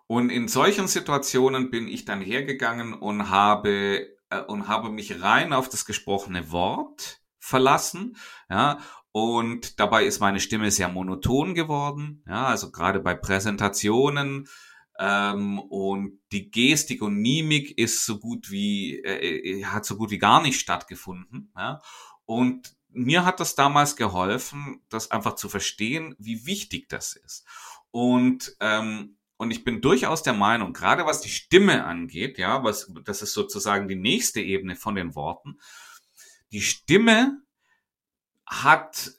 Und 0.07 0.31
in 0.31 0.47
solchen 0.47 0.87
Situationen 0.87 1.69
bin 1.69 1.87
ich 1.87 2.05
dann 2.05 2.21
hergegangen 2.21 2.93
und 2.93 3.29
habe, 3.29 4.07
äh, 4.29 4.41
und 4.47 4.67
habe 4.67 4.89
mich 4.89 5.21
rein 5.21 5.53
auf 5.53 5.69
das 5.69 5.85
gesprochene 5.85 6.51
Wort 6.51 7.21
verlassen, 7.39 8.17
ja, 8.49 8.79
und 9.11 9.79
dabei 9.79 10.05
ist 10.05 10.19
meine 10.19 10.39
Stimme 10.39 10.71
sehr 10.71 10.87
monoton 10.87 11.55
geworden, 11.55 12.23
ja, 12.27 12.45
also 12.45 12.71
gerade 12.71 12.99
bei 12.99 13.15
Präsentationen 13.15 14.47
ähm, 14.99 15.59
und 15.59 16.19
die 16.31 16.51
Gestik 16.51 17.01
und 17.01 17.15
Mimik 17.15 17.77
ist 17.77 18.05
so 18.05 18.19
gut 18.19 18.51
wie 18.51 18.99
äh, 18.99 19.59
äh, 19.59 19.65
hat 19.65 19.85
so 19.85 19.95
gut 19.95 20.11
wie 20.11 20.19
gar 20.19 20.41
nicht 20.41 20.59
stattgefunden, 20.59 21.51
ja. 21.55 21.81
Und 22.25 22.78
mir 23.05 23.25
hat 23.25 23.39
das 23.39 23.55
damals 23.55 23.95
geholfen, 23.95 24.81
das 24.89 25.11
einfach 25.11 25.35
zu 25.35 25.49
verstehen, 25.49 26.15
wie 26.19 26.45
wichtig 26.45 26.89
das 26.89 27.13
ist. 27.13 27.45
Und 27.91 28.55
ähm, 28.59 29.17
und 29.41 29.51
ich 29.51 29.63
bin 29.63 29.79
durchaus 29.79 30.21
der 30.21 30.33
Meinung, 30.33 30.73
gerade 30.73 31.05
was 31.05 31.21
die 31.21 31.29
Stimme 31.29 31.85
angeht, 31.85 32.37
ja, 32.37 32.61
was 32.65 32.91
das 33.05 33.21
ist 33.21 33.31
sozusagen 33.31 33.87
die 33.87 33.95
nächste 33.95 34.41
Ebene 34.41 34.75
von 34.75 34.95
den 34.95 35.15
Worten. 35.15 35.61
Die 36.51 36.59
Stimme 36.59 37.41
hat, 38.45 39.13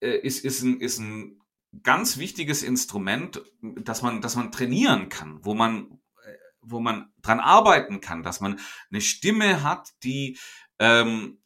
äh, 0.00 0.18
ist, 0.18 0.44
ist, 0.44 0.60
ein, 0.60 0.78
ist 0.78 0.98
ein 0.98 1.40
ganz 1.82 2.18
wichtiges 2.18 2.62
Instrument, 2.62 3.42
dass 3.62 4.02
man, 4.02 4.20
dass 4.20 4.36
man 4.36 4.52
trainieren 4.52 5.08
kann, 5.08 5.42
wo 5.42 5.54
man, 5.54 6.02
äh, 6.22 6.36
wo 6.60 6.78
man 6.78 7.10
dran 7.22 7.40
arbeiten 7.40 8.02
kann, 8.02 8.22
dass 8.22 8.42
man 8.42 8.60
eine 8.90 9.00
Stimme 9.00 9.62
hat, 9.62 9.94
die, 10.02 10.38
ähm, 10.80 11.41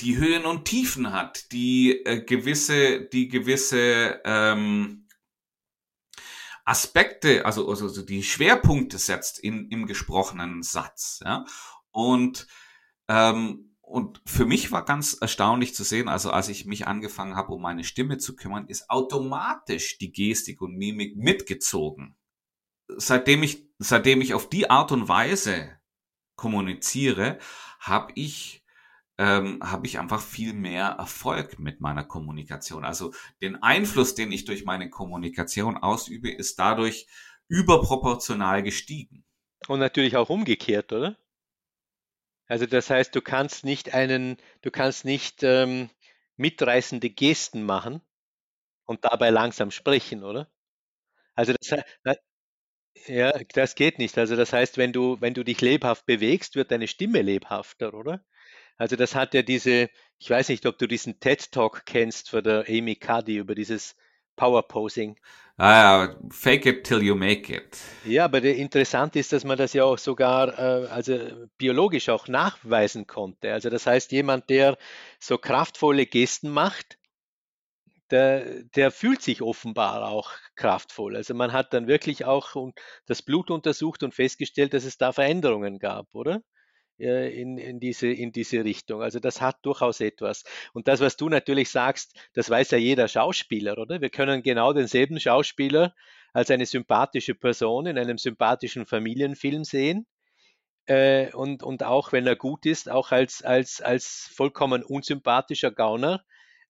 die 0.00 0.16
Höhen 0.16 0.44
und 0.44 0.64
Tiefen 0.64 1.12
hat, 1.12 1.52
die 1.52 2.04
äh, 2.04 2.22
gewisse, 2.24 3.00
die 3.00 3.28
gewisse 3.28 4.20
ähm, 4.24 5.08
Aspekte, 6.64 7.44
also, 7.44 7.68
also 7.68 8.02
die 8.02 8.22
Schwerpunkte 8.22 8.98
setzt 8.98 9.38
in, 9.38 9.68
im 9.68 9.86
gesprochenen 9.86 10.62
Satz. 10.62 11.20
Ja? 11.24 11.44
Und 11.90 12.46
ähm, 13.08 13.74
und 13.86 14.22
für 14.24 14.46
mich 14.46 14.72
war 14.72 14.84
ganz 14.84 15.12
erstaunlich 15.20 15.74
zu 15.74 15.84
sehen, 15.84 16.08
also 16.08 16.30
als 16.30 16.48
ich 16.48 16.64
mich 16.64 16.86
angefangen 16.86 17.36
habe, 17.36 17.52
um 17.52 17.60
meine 17.60 17.84
Stimme 17.84 18.16
zu 18.16 18.34
kümmern, 18.34 18.66
ist 18.66 18.88
automatisch 18.88 19.98
die 19.98 20.10
Gestik 20.10 20.62
und 20.62 20.74
Mimik 20.74 21.16
mitgezogen. 21.16 22.16
Seitdem 22.88 23.42
ich, 23.42 23.68
seitdem 23.78 24.22
ich 24.22 24.32
auf 24.32 24.48
die 24.48 24.70
Art 24.70 24.90
und 24.90 25.06
Weise 25.08 25.78
kommuniziere, 26.34 27.38
habe 27.78 28.12
ich 28.16 28.63
ähm, 29.18 29.60
habe 29.62 29.86
ich 29.86 29.98
einfach 29.98 30.20
viel 30.20 30.52
mehr 30.52 30.86
Erfolg 30.98 31.58
mit 31.58 31.80
meiner 31.80 32.04
Kommunikation. 32.04 32.84
Also 32.84 33.12
den 33.40 33.62
Einfluss, 33.62 34.14
den 34.14 34.32
ich 34.32 34.44
durch 34.44 34.64
meine 34.64 34.90
Kommunikation 34.90 35.76
ausübe, 35.76 36.30
ist 36.30 36.58
dadurch 36.58 37.06
überproportional 37.48 38.62
gestiegen. 38.62 39.24
Und 39.68 39.78
natürlich 39.78 40.16
auch 40.16 40.30
umgekehrt, 40.30 40.92
oder? 40.92 41.16
Also 42.46 42.66
das 42.66 42.90
heißt, 42.90 43.14
du 43.14 43.22
kannst 43.22 43.64
nicht 43.64 43.94
einen, 43.94 44.36
du 44.62 44.70
kannst 44.70 45.04
nicht 45.04 45.42
ähm, 45.42 45.90
mitreißende 46.36 47.08
Gesten 47.08 47.64
machen 47.64 48.02
und 48.84 49.04
dabei 49.04 49.30
langsam 49.30 49.70
sprechen, 49.70 50.24
oder? 50.24 50.50
Also 51.34 51.54
das, 51.54 51.82
ja, 53.06 53.32
das 53.54 53.74
geht 53.74 53.98
nicht. 53.98 54.18
Also 54.18 54.36
das 54.36 54.52
heißt, 54.52 54.76
wenn 54.76 54.92
du, 54.92 55.20
wenn 55.20 55.34
du 55.34 55.44
dich 55.44 55.60
lebhaft 55.60 56.06
bewegst, 56.06 56.54
wird 56.54 56.70
deine 56.70 56.88
Stimme 56.88 57.22
lebhafter, 57.22 57.94
oder? 57.94 58.24
Also 58.76 58.96
das 58.96 59.14
hat 59.14 59.34
ja 59.34 59.42
diese, 59.42 59.88
ich 60.18 60.30
weiß 60.30 60.48
nicht, 60.48 60.66
ob 60.66 60.78
du 60.78 60.86
diesen 60.86 61.20
TED 61.20 61.52
Talk 61.52 61.86
kennst 61.86 62.30
von 62.30 62.42
der 62.42 62.64
Amy 62.68 62.96
Cuddy 62.96 63.36
über 63.36 63.54
dieses 63.54 63.96
Power 64.36 64.66
Posing. 64.66 65.16
Ah 65.56 66.06
ja, 66.06 66.16
fake 66.30 66.66
it 66.66 66.84
till 66.84 67.00
you 67.00 67.14
make 67.14 67.54
it. 67.54 67.78
Ja, 68.04 68.24
aber 68.24 68.42
interessant 68.42 69.14
ist, 69.14 69.32
dass 69.32 69.44
man 69.44 69.56
das 69.56 69.72
ja 69.72 69.84
auch 69.84 69.98
sogar 69.98 70.58
äh, 70.58 70.88
also 70.88 71.16
biologisch 71.58 72.08
auch 72.08 72.26
nachweisen 72.26 73.06
konnte. 73.06 73.52
Also 73.52 73.70
das 73.70 73.86
heißt, 73.86 74.10
jemand, 74.10 74.50
der 74.50 74.76
so 75.20 75.38
kraftvolle 75.38 76.06
Gesten 76.06 76.50
macht, 76.50 76.98
der, 78.10 78.64
der 78.74 78.90
fühlt 78.90 79.22
sich 79.22 79.42
offenbar 79.42 80.08
auch 80.08 80.32
kraftvoll. 80.56 81.16
Also 81.16 81.34
man 81.34 81.52
hat 81.52 81.72
dann 81.72 81.86
wirklich 81.86 82.24
auch 82.24 82.72
das 83.06 83.22
Blut 83.22 83.50
untersucht 83.50 84.02
und 84.02 84.14
festgestellt, 84.14 84.74
dass 84.74 84.84
es 84.84 84.98
da 84.98 85.12
Veränderungen 85.12 85.78
gab, 85.78 86.12
oder? 86.14 86.42
Äh, 86.98 87.40
in, 87.40 87.58
in, 87.58 87.80
diese, 87.80 88.06
in 88.08 88.30
diese 88.30 88.64
Richtung. 88.64 89.02
Also 89.02 89.18
das 89.18 89.40
hat 89.40 89.58
durchaus 89.62 90.00
etwas. 90.00 90.44
Und 90.72 90.86
das, 90.86 91.00
was 91.00 91.16
du 91.16 91.28
natürlich 91.28 91.70
sagst, 91.70 92.14
das 92.34 92.48
weiß 92.48 92.70
ja 92.70 92.78
jeder 92.78 93.08
Schauspieler, 93.08 93.78
oder? 93.78 94.00
Wir 94.00 94.10
können 94.10 94.42
genau 94.42 94.72
denselben 94.72 95.18
Schauspieler 95.18 95.94
als 96.32 96.50
eine 96.50 96.66
sympathische 96.66 97.34
Person 97.34 97.86
in 97.86 97.98
einem 97.98 98.18
sympathischen 98.18 98.86
Familienfilm 98.86 99.64
sehen. 99.64 100.06
Äh, 100.86 101.32
und, 101.32 101.62
und 101.64 101.82
auch 101.82 102.12
wenn 102.12 102.26
er 102.26 102.36
gut 102.36 102.64
ist, 102.64 102.88
auch 102.88 103.10
als, 103.10 103.42
als, 103.42 103.80
als 103.80 104.30
vollkommen 104.32 104.84
unsympathischer 104.84 105.72
Gauner, 105.72 106.24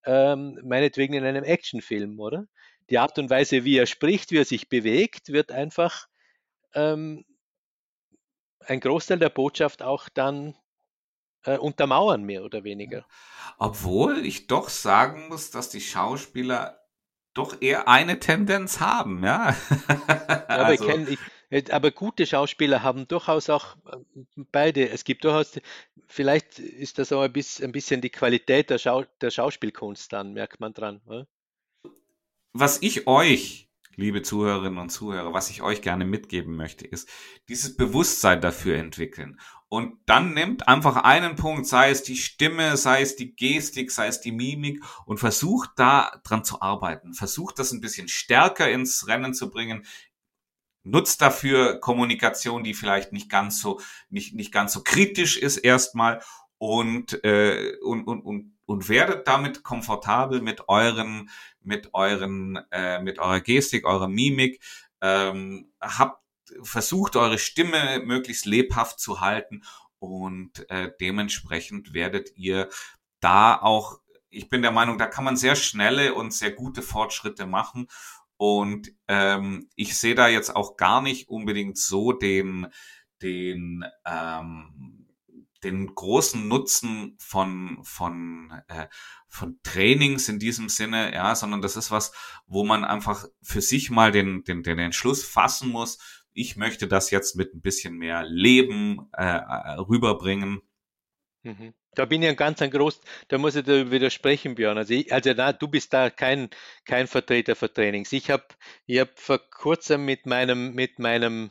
ähm, 0.07 0.59
meinetwegen 0.65 1.15
in 1.15 1.25
einem 1.25 1.45
Actionfilm, 1.45 2.19
oder? 2.19 2.47
Die 2.91 2.99
Art 2.99 3.19
und 3.19 3.29
Weise, 3.29 3.65
wie 3.65 3.77
er 3.77 3.87
spricht, 3.87 4.31
wie 4.31 4.39
er 4.39 4.45
sich 4.45 4.69
bewegt, 4.69 5.31
wird 5.31 5.53
einfach 5.53 6.07
ähm, 6.75 7.25
ein 8.67 8.81
Großteil 8.81 9.19
der 9.19 9.31
Botschaft 9.31 9.83
auch 9.83 10.09
dann 10.09 10.57
äh, 11.45 11.59
untermauern, 11.59 12.25
mehr 12.25 12.45
oder 12.45 12.65
weniger. 12.65 13.07
Obwohl 13.59 14.25
ich 14.25 14.47
doch 14.47 14.69
sagen 14.69 15.29
muss, 15.29 15.51
dass 15.51 15.71
die 15.71 15.81
Schauspieler 15.81 16.81
doch 17.35 17.61
eher 17.61 17.89
eine 17.89 18.21
Tendenz 18.21 18.81
haben, 18.81 19.25
ja. 19.25 19.55
ja 19.89 20.45
aber, 20.49 20.65
also. 20.67 20.87
kenn, 20.87 21.09
ich, 21.09 21.19
äh, 21.51 21.71
aber, 21.71 21.91
gute 21.91 22.27
Schauspieler 22.27 22.83
haben 22.83 23.09
durchaus 23.09 23.51
auch 23.51 23.77
äh, 23.87 23.99
beide. 24.53 24.89
Es 24.89 25.05
gibt 25.05 25.25
durchaus, 25.25 25.61
vielleicht 26.07 26.59
ist 26.59 26.99
das 26.99 27.13
auch 27.13 27.23
ein 27.23 27.33
bisschen, 27.33 27.67
ein 27.67 27.73
bisschen 27.73 28.01
die 28.01 28.11
Qualität 28.11 28.71
der, 28.71 28.79
Schau, 28.79 29.05
der 29.21 29.31
Schauspielkunst 29.31 30.13
dann, 30.13 30.33
merkt 30.33 30.61
man 30.61 30.73
dran. 30.73 31.01
Oder? 31.07 31.27
Was 32.53 32.81
ich 32.83 33.07
euch 33.09 33.69
liebe 33.97 34.23
Zuhörerinnen 34.23 34.79
und 34.79 34.91
Zuhörer, 34.91 35.33
was 35.33 35.51
ich 35.51 35.63
euch 35.63 35.83
gerne 35.83 36.05
mitgeben 36.05 36.57
möchte, 36.57 36.87
ist 36.87 37.09
dieses 37.49 37.77
Bewusstsein 37.77 38.41
dafür 38.41 38.77
entwickeln. 38.77 39.39
Und 39.69 39.99
dann 40.07 40.35
nimmt 40.35 40.69
einfach 40.69 40.97
einen 40.97 41.37
Punkt, 41.37 41.67
sei 41.67 41.91
es 41.91 42.03
die 42.03 42.17
Stimme, 42.17 42.77
sei 42.77 43.03
es 43.03 43.17
die 43.17 43.35
Gestik, 43.35 43.91
sei 43.91 44.07
es 44.07 44.21
die 44.21 44.33
Mimik 44.33 44.85
und 45.05 45.19
versucht 45.19 45.71
da 45.77 46.21
dran 46.25 46.45
zu 46.45 46.61
arbeiten. 46.61 47.13
Versucht 47.13 47.59
das 47.59 47.73
ein 47.73 47.81
bisschen 47.81 48.09
stärker 48.09 48.71
ins 48.71 49.09
Rennen 49.09 49.35
zu 49.35 49.51
bringen. 49.51 49.85
Nutzt 50.85 51.23
dafür 51.23 51.81
Kommunikation, 51.81 52.63
die 52.63 52.75
vielleicht 52.75 53.13
nicht 53.13 53.31
ganz 53.31 53.61
so, 53.61 53.81
nicht, 54.11 54.35
nicht 54.35 54.53
ganz 54.53 54.73
so 54.73 54.83
kritisch 54.83 55.37
ist 55.39 55.57
erstmal 55.57 56.23
und, 56.59 57.25
äh, 57.25 57.77
und, 57.83 58.05
und, 58.07 58.21
und 58.21 58.54
und 58.67 58.89
werdet 58.89 59.29
damit 59.29 59.63
komfortabel 59.63 60.41
mit 60.41 60.69
euren, 60.69 61.31
mit 61.61 61.93
euren, 61.93 62.59
äh, 62.71 63.01
mit 63.03 63.19
eurer 63.19 63.41
Gestik, 63.41 63.85
eurer 63.85 64.09
Mimik. 64.09 64.63
Ähm, 65.01 65.73
habt 65.81 66.23
versucht 66.63 67.17
eure 67.17 67.39
Stimme 67.39 68.01
möglichst 68.05 68.47
lebhaft 68.47 69.01
zu 69.01 69.21
halten 69.21 69.63
und 69.99 70.69
äh, 70.71 70.91
dementsprechend 71.01 71.95
werdet 71.95 72.37
ihr 72.37 72.69
da 73.21 73.57
auch, 73.57 74.01
ich 74.29 74.51
bin 74.51 74.63
der 74.63 74.71
Meinung, 74.71 74.99
da 74.99 75.07
kann 75.07 75.25
man 75.25 75.37
sehr 75.37 75.57
schnelle 75.57 76.15
und 76.15 76.33
sehr 76.33 76.53
gute 76.53 76.83
Fortschritte 76.83 77.47
machen. 77.47 77.89
Und 78.37 78.93
ähm, 79.09 79.71
ich 79.77 79.97
sehe 79.97 80.15
da 80.15 80.29
jetzt 80.29 80.55
auch 80.55 80.77
gar 80.77 81.01
nicht 81.01 81.29
unbedingt 81.29 81.79
so 81.79 82.13
den, 82.13 82.67
den, 83.23 83.85
ähm, 84.05 85.04
den 85.65 85.95
großen 85.95 86.47
Nutzen 86.47 87.17
von, 87.19 87.79
von, 87.83 88.63
äh, 88.69 88.87
von 89.29 89.59
Trainings 89.63 90.29
in 90.29 90.39
diesem 90.39 90.69
Sinne, 90.69 91.13
ja, 91.13 91.35
sondern 91.35 91.63
das 91.63 91.77
ist 91.77 91.91
was, 91.91 92.13
wo 92.47 92.65
man 92.65 92.85
einfach 92.85 93.27
für 93.43 93.61
sich 93.61 93.91
mal 93.91 94.13
den, 94.13 94.45
den, 94.45 94.63
den 94.63 94.79
Entschluss 94.79 95.25
fassen 95.25 95.71
muss, 95.71 95.99
ich 96.35 96.57
möchte 96.57 96.89
das 96.89 97.11
jetzt 97.11 97.37
mit 97.37 97.55
ein 97.55 97.61
bisschen 97.61 97.97
mehr 97.97 98.25
Leben 98.25 99.09
äh, 99.17 99.25
äh 99.25 99.79
rüberbringen. 99.79 100.61
Mhm. 101.43 101.75
Da 101.95 102.07
bin 102.07 102.23
ich 102.23 102.29
ein 102.29 102.37
ganz 102.37 102.61
ein 102.61 102.71
groß, 102.71 103.01
da 103.29 103.39
muss 103.39 103.55
ich 103.55 103.65
da 103.65 103.91
widersprechen, 103.91 104.57
Björn. 104.57 104.79
Also, 104.79 104.95
ich, 104.95 105.13
also 105.13 105.33
na, 105.37 105.53
du 105.53 105.69
bist 105.69 105.93
da 105.93 106.11
kein, 106.11 106.51
kein 106.85 107.07
Vertreter 107.07 107.55
für 107.55 107.73
Trainings. 107.73 108.13
Ich 108.13 108.31
habe 108.31 108.45
ich 108.87 108.99
hab 108.99 109.19
vor 109.19 109.39
kurzem 109.39 110.05
mit 110.05 110.27
meinem, 110.27 110.75
mit 110.75 110.99
meinem, 110.99 111.51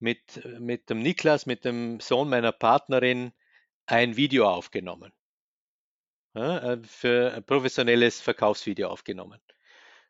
mit, 0.00 0.40
mit 0.58 0.90
dem 0.90 1.00
Niklas, 1.00 1.46
mit 1.46 1.64
dem 1.64 2.00
Sohn 2.00 2.28
meiner 2.28 2.52
Partnerin, 2.52 3.32
ein 3.86 4.16
Video 4.16 4.48
aufgenommen. 4.48 5.12
Ja, 6.34 6.72
äh, 6.72 6.82
für 6.82 7.34
ein 7.34 7.44
professionelles 7.44 8.20
Verkaufsvideo 8.20 8.88
aufgenommen. 8.88 9.40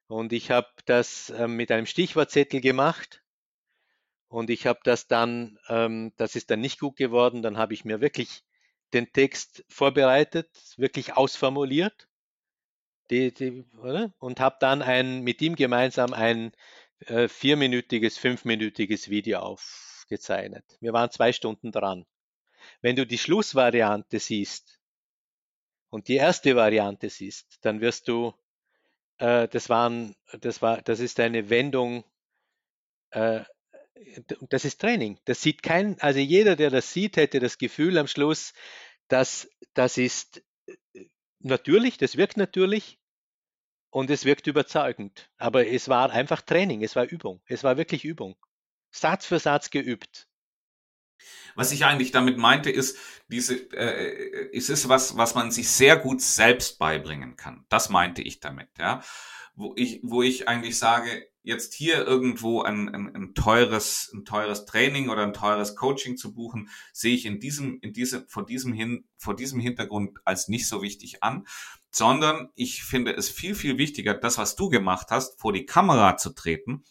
Und 0.07 0.33
ich 0.33 0.51
habe 0.51 0.69
das 0.87 1.31
äh, 1.31 1.49
mit 1.49 1.71
einem 1.71 1.87
Stichwortzettel 1.87 2.61
gemacht. 2.61 3.23
Und 4.29 4.51
ich 4.51 4.67
habe 4.67 4.81
das 4.85 5.07
dann, 5.07 5.59
ähm, 5.69 6.13
das 6.17 6.35
ist 6.35 6.51
dann 6.51 6.61
nicht 6.61 6.81
gut 6.81 6.97
geworden. 6.97 7.43
Dann 7.43 7.59
habe 7.59 7.75
ich 7.75 7.85
mir 7.85 8.01
wirklich 8.01 8.45
den 8.93 9.13
Text 9.13 9.65
vorbereitet, 9.69 10.49
wirklich 10.77 11.17
ausformuliert 11.17 12.09
die, 13.11 13.33
die, 13.33 13.65
und 14.19 14.41
habe 14.41 14.57
dann 14.61 14.83
ein, 14.83 15.23
mit 15.23 15.43
ihm 15.43 15.57
gemeinsam 15.57 16.13
ein 16.13 16.53
äh, 17.01 17.29
vierminütiges, 17.29 18.19
fünfminütiges 18.19 19.11
Video 19.11 19.41
aufgezeichnet. 19.41 20.65
Wir 20.81 20.93
waren 20.93 21.11
zwei 21.11 21.33
Stunden 21.33 21.71
dran. 21.71 22.07
Wenn 22.81 22.97
du 22.97 23.07
die 23.07 23.19
Schlussvariante 23.19 24.19
siehst 24.19 24.81
und 25.91 26.09
die 26.09 26.17
erste 26.17 26.57
Variante 26.57 27.11
siehst, 27.11 27.59
dann 27.63 27.81
wirst 27.81 28.09
du, 28.09 28.35
äh, 29.19 29.49
das 29.49 29.69
waren, 29.69 30.15
das 30.41 30.63
war, 30.63 30.83
das 30.83 31.01
ist 31.01 31.21
eine 31.21 31.51
Wendung, 31.51 32.05
äh, 33.11 33.45
das 34.51 34.65
ist 34.65 34.81
Training. 34.81 35.19
Das 35.25 35.41
sieht 35.41 35.63
kein, 35.63 36.01
also 36.01 36.19
jeder, 36.19 36.57
der 36.57 36.71
das 36.71 36.93
sieht, 36.93 37.17
hätte 37.17 37.41
das 37.41 37.59
Gefühl 37.59 37.97
am 37.99 38.07
Schluss, 38.07 38.53
dass 39.09 39.49
das 39.75 39.99
ist 39.99 40.43
äh, 40.67 41.07
natürlich, 41.41 41.99
das 41.99 42.17
wirkt 42.17 42.37
natürlich 42.37 42.99
und 43.91 44.11
es 44.11 44.25
wirkt 44.25 44.47
überzeugend. 44.47 45.31
Aber 45.37 45.67
es 45.67 45.89
war 45.89 46.11
einfach 46.11 46.43
Training, 46.43 46.83
es 46.83 46.97
war 46.97 47.05
Übung, 47.05 47.41
es 47.47 47.63
war 47.63 47.77
wirklich 47.77 48.05
Übung. 48.05 48.37
Satz 48.91 49.27
für 49.27 49.39
Satz 49.39 49.71
geübt. 49.71 50.29
Was 51.55 51.73
ich 51.73 51.85
eigentlich 51.85 52.11
damit 52.11 52.39
meinte, 52.39 52.71
ist, 52.71 52.97
diese, 53.29 53.55
äh, 53.73 54.51
es 54.53 54.69
ist 54.69 54.89
was, 54.89 55.17
was 55.17 55.35
man 55.35 55.51
sich 55.51 55.69
sehr 55.69 55.97
gut 55.97 56.21
selbst 56.21 56.79
beibringen 56.79 57.37
kann. 57.37 57.65
Das 57.69 57.89
meinte 57.89 58.23
ich 58.23 58.41
damit, 58.41 58.69
ja. 58.79 59.03
Wo 59.57 59.73
ich, 59.77 60.01
wo 60.03 60.23
ich 60.23 60.49
eigentlich 60.49 60.79
sage, 60.79 61.29
jetzt 61.45 61.75
hier 61.75 62.07
irgendwo 62.07 62.63
ein, 62.63 62.89
ein, 62.89 63.15
ein 63.15 63.35
teures, 63.35 64.11
ein 64.13 64.25
teures 64.25 64.65
Training 64.65 65.11
oder 65.11 65.23
ein 65.23 65.35
teures 65.35 65.77
Coaching 65.77 66.17
zu 66.17 66.35
buchen, 66.35 66.71
sehe 66.93 67.15
ich 67.15 67.27
in 67.27 67.39
diesem, 67.39 67.79
in 67.81 67.93
diesem, 67.93 68.27
vor 68.29 68.45
diesem 68.45 68.73
hin, 68.73 69.05
vor 69.17 69.37
diesem 69.37 69.61
Hintergrund 69.61 70.19
als 70.25 70.49
nicht 70.49 70.67
so 70.67 70.83
wichtig 70.83 71.23
an, 71.23 71.47
sondern 71.91 72.49
ich 72.55 72.83
finde 72.83 73.13
es 73.13 73.31
viel, 73.31 73.55
viel 73.55 73.79
wichtiger, 73.79 74.15
das, 74.15 74.39
was 74.39 74.57
du 74.57 74.71
gemacht 74.71 75.09
hast, 75.11 75.39
vor 75.39 75.53
die 75.53 75.67
Kamera 75.67 76.17
zu 76.17 76.31
treten, 76.31 76.83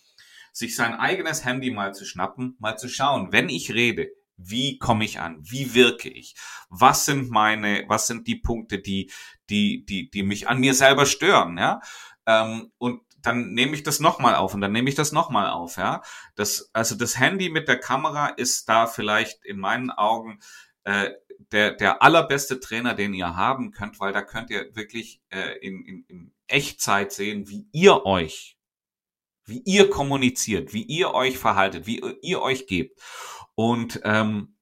sich 0.54 0.76
sein 0.76 0.94
eigenes 0.94 1.44
Handy 1.44 1.72
mal 1.72 1.94
zu 1.94 2.06
schnappen, 2.06 2.56
mal 2.60 2.78
zu 2.78 2.88
schauen, 2.88 3.32
wenn 3.32 3.50
ich 3.50 3.74
rede, 3.74 4.12
wie 4.38 4.78
komme 4.78 5.06
ich 5.06 5.20
an? 5.20 5.38
Wie 5.42 5.74
wirke 5.74 6.10
ich? 6.10 6.36
Was 6.70 7.06
sind 7.06 7.30
meine, 7.30 7.86
was 7.88 8.08
sind 8.08 8.28
die 8.28 8.36
Punkte, 8.36 8.80
die, 8.80 9.12
die, 9.50 9.86
die, 9.86 10.10
die 10.10 10.24
mich 10.24 10.48
an 10.48 10.60
mir 10.60 10.74
selber 10.74 11.06
stören, 11.06 11.58
ja? 11.58 11.82
Ähm, 12.26 12.72
und 12.78 13.02
dann 13.22 13.54
nehme 13.54 13.74
ich 13.74 13.84
das 13.84 14.00
nochmal 14.00 14.36
auf 14.36 14.54
und 14.54 14.62
dann 14.62 14.74
nehme 14.74 14.90
ich 14.90 14.96
das 14.96 15.12
nochmal 15.12 15.50
auf, 15.50 15.78
ja. 15.78 16.02
Das, 16.36 16.70
also 16.74 16.96
das 16.96 17.20
Handy 17.20 17.50
mit 17.50 17.68
der 17.68 17.80
Kamera 17.80 18.28
ist 18.28 18.68
da 18.70 18.88
vielleicht 18.88 19.46
in 19.46 19.58
meinen 19.60 19.92
Augen 19.92 20.40
äh, 20.84 21.12
der, 21.52 21.72
der 21.72 22.02
allerbeste 22.02 22.60
Trainer, 22.60 22.94
den 22.94 23.14
ihr 23.14 23.36
haben 23.36 23.72
könnt, 23.72 24.00
weil 24.00 24.14
da 24.14 24.22
könnt 24.22 24.50
ihr 24.50 24.76
wirklich 24.76 25.22
äh, 25.30 25.58
in, 25.60 25.86
in, 25.86 26.06
in 26.08 26.34
Echtzeit 26.48 27.12
sehen, 27.12 27.50
wie 27.50 27.68
ihr 27.72 28.06
euch, 28.06 28.58
wie 29.46 29.62
ihr 29.66 29.90
kommuniziert, 29.90 30.74
wie 30.74 30.84
ihr 30.84 31.14
euch 31.14 31.38
verhaltet, 31.38 31.86
wie 31.86 32.02
ihr 32.22 32.42
euch 32.42 32.68
gebt. 32.68 33.00
Und, 33.56 34.02
ähm, 34.04 34.56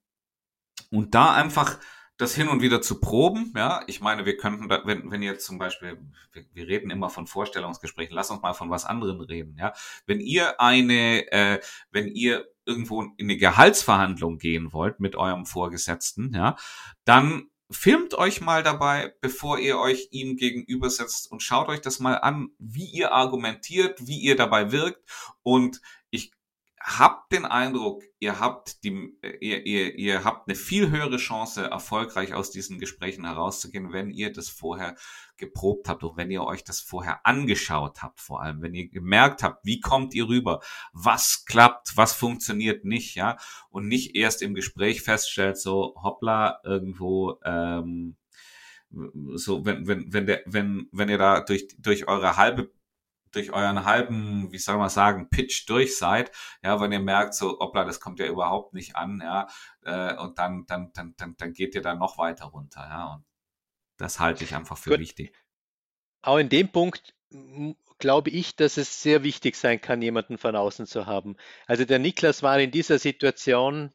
und 0.90 1.14
da 1.14 1.34
einfach 1.34 1.78
das 2.18 2.34
hin 2.34 2.48
und 2.48 2.62
wieder 2.62 2.80
zu 2.82 3.00
proben, 3.00 3.52
ja, 3.56 3.82
ich 3.86 4.00
meine, 4.00 4.24
wir 4.24 4.36
könnten 4.36 4.68
da, 4.68 4.82
wenn, 4.84 5.10
wenn 5.10 5.22
ihr 5.22 5.38
zum 5.38 5.58
Beispiel, 5.58 5.98
wir, 6.32 6.44
wir 6.52 6.68
reden 6.68 6.90
immer 6.90 7.10
von 7.10 7.26
Vorstellungsgesprächen, 7.26 8.14
lass 8.14 8.30
uns 8.30 8.42
mal 8.42 8.52
von 8.52 8.70
was 8.70 8.84
anderem 8.84 9.20
reden, 9.20 9.56
ja. 9.58 9.72
Wenn 10.06 10.20
ihr 10.20 10.60
eine, 10.60 11.30
äh, 11.32 11.60
wenn 11.90 12.08
ihr 12.08 12.46
irgendwo 12.64 13.02
in 13.02 13.14
eine 13.18 13.36
Gehaltsverhandlung 13.36 14.38
gehen 14.38 14.72
wollt 14.72 15.00
mit 15.00 15.16
eurem 15.16 15.46
Vorgesetzten, 15.46 16.32
ja, 16.34 16.56
dann 17.04 17.50
filmt 17.70 18.14
euch 18.14 18.40
mal 18.40 18.62
dabei, 18.62 19.14
bevor 19.20 19.58
ihr 19.58 19.78
euch 19.78 20.08
ihm 20.12 20.36
gegenübersetzt 20.36 21.30
und 21.30 21.42
schaut 21.42 21.68
euch 21.68 21.80
das 21.80 21.98
mal 21.98 22.14
an, 22.14 22.50
wie 22.58 22.86
ihr 22.86 23.12
argumentiert, 23.12 24.06
wie 24.06 24.20
ihr 24.20 24.36
dabei 24.36 24.70
wirkt 24.70 25.02
und 25.42 25.80
habt 26.84 27.32
den 27.32 27.44
Eindruck, 27.44 28.02
ihr 28.18 28.40
habt 28.40 28.82
die, 28.82 29.16
ihr, 29.40 29.64
ihr, 29.66 29.94
ihr 29.94 30.24
habt 30.24 30.48
eine 30.48 30.56
viel 30.56 30.90
höhere 30.90 31.16
Chance, 31.16 31.64
erfolgreich 31.64 32.34
aus 32.34 32.50
diesen 32.50 32.78
Gesprächen 32.78 33.24
herauszugehen, 33.24 33.92
wenn 33.92 34.10
ihr 34.10 34.32
das 34.32 34.48
vorher 34.48 34.96
geprobt 35.36 35.88
habt 35.88 36.02
und 36.02 36.16
wenn 36.16 36.30
ihr 36.30 36.42
euch 36.44 36.64
das 36.64 36.80
vorher 36.80 37.24
angeschaut 37.24 38.02
habt, 38.02 38.20
vor 38.20 38.42
allem, 38.42 38.62
wenn 38.62 38.74
ihr 38.74 38.88
gemerkt 38.88 39.42
habt, 39.42 39.64
wie 39.64 39.80
kommt 39.80 40.14
ihr 40.14 40.28
rüber, 40.28 40.60
was 40.92 41.44
klappt, 41.44 41.96
was 41.96 42.12
funktioniert 42.12 42.84
nicht, 42.84 43.14
ja, 43.14 43.36
und 43.70 43.86
nicht 43.86 44.16
erst 44.16 44.42
im 44.42 44.54
Gespräch 44.54 45.02
feststellt, 45.02 45.58
so 45.58 45.94
hoppla, 46.02 46.60
irgendwo, 46.64 47.38
ähm, 47.44 48.16
so, 49.34 49.64
wenn, 49.64 49.86
wenn, 49.86 50.12
wenn 50.12 50.26
der, 50.26 50.42
wenn, 50.46 50.88
wenn 50.92 51.08
ihr 51.08 51.18
da 51.18 51.40
durch, 51.40 51.68
durch 51.78 52.08
eure 52.08 52.36
halbe 52.36 52.70
durch 53.32 53.52
euren 53.52 53.84
halben, 53.84 54.52
wie 54.52 54.58
soll 54.58 54.76
man 54.78 54.90
sagen, 54.90 55.30
Pitch 55.30 55.68
durch 55.68 55.98
seid, 55.98 56.30
ja, 56.62 56.80
wenn 56.80 56.92
ihr 56.92 57.00
merkt, 57.00 57.34
so, 57.34 57.58
hoppla, 57.58 57.84
das 57.84 58.00
kommt 58.00 58.18
ja 58.18 58.26
überhaupt 58.26 58.74
nicht 58.74 58.96
an, 58.96 59.20
ja, 59.22 59.48
äh, 59.82 60.16
und 60.16 60.38
dann, 60.38 60.66
dann, 60.66 60.92
dann, 60.92 61.14
dann, 61.16 61.36
dann 61.36 61.52
geht 61.52 61.74
ihr 61.74 61.82
da 61.82 61.94
noch 61.94 62.18
weiter 62.18 62.46
runter, 62.46 62.86
ja, 62.88 63.14
und 63.14 63.24
das 63.96 64.20
halte 64.20 64.44
ich 64.44 64.54
einfach 64.54 64.78
für 64.78 64.90
Gut. 64.90 65.00
wichtig. 65.00 65.36
Auch 66.22 66.38
in 66.38 66.48
dem 66.48 66.70
Punkt 66.70 67.14
glaube 67.98 68.30
ich, 68.30 68.56
dass 68.56 68.76
es 68.76 69.02
sehr 69.02 69.22
wichtig 69.22 69.56
sein 69.56 69.80
kann, 69.80 70.02
jemanden 70.02 70.38
von 70.38 70.56
außen 70.56 70.86
zu 70.86 71.06
haben. 71.06 71.36
Also 71.66 71.84
der 71.84 71.98
Niklas 71.98 72.42
war 72.42 72.58
in 72.58 72.70
dieser 72.70 72.98
Situation 72.98 73.92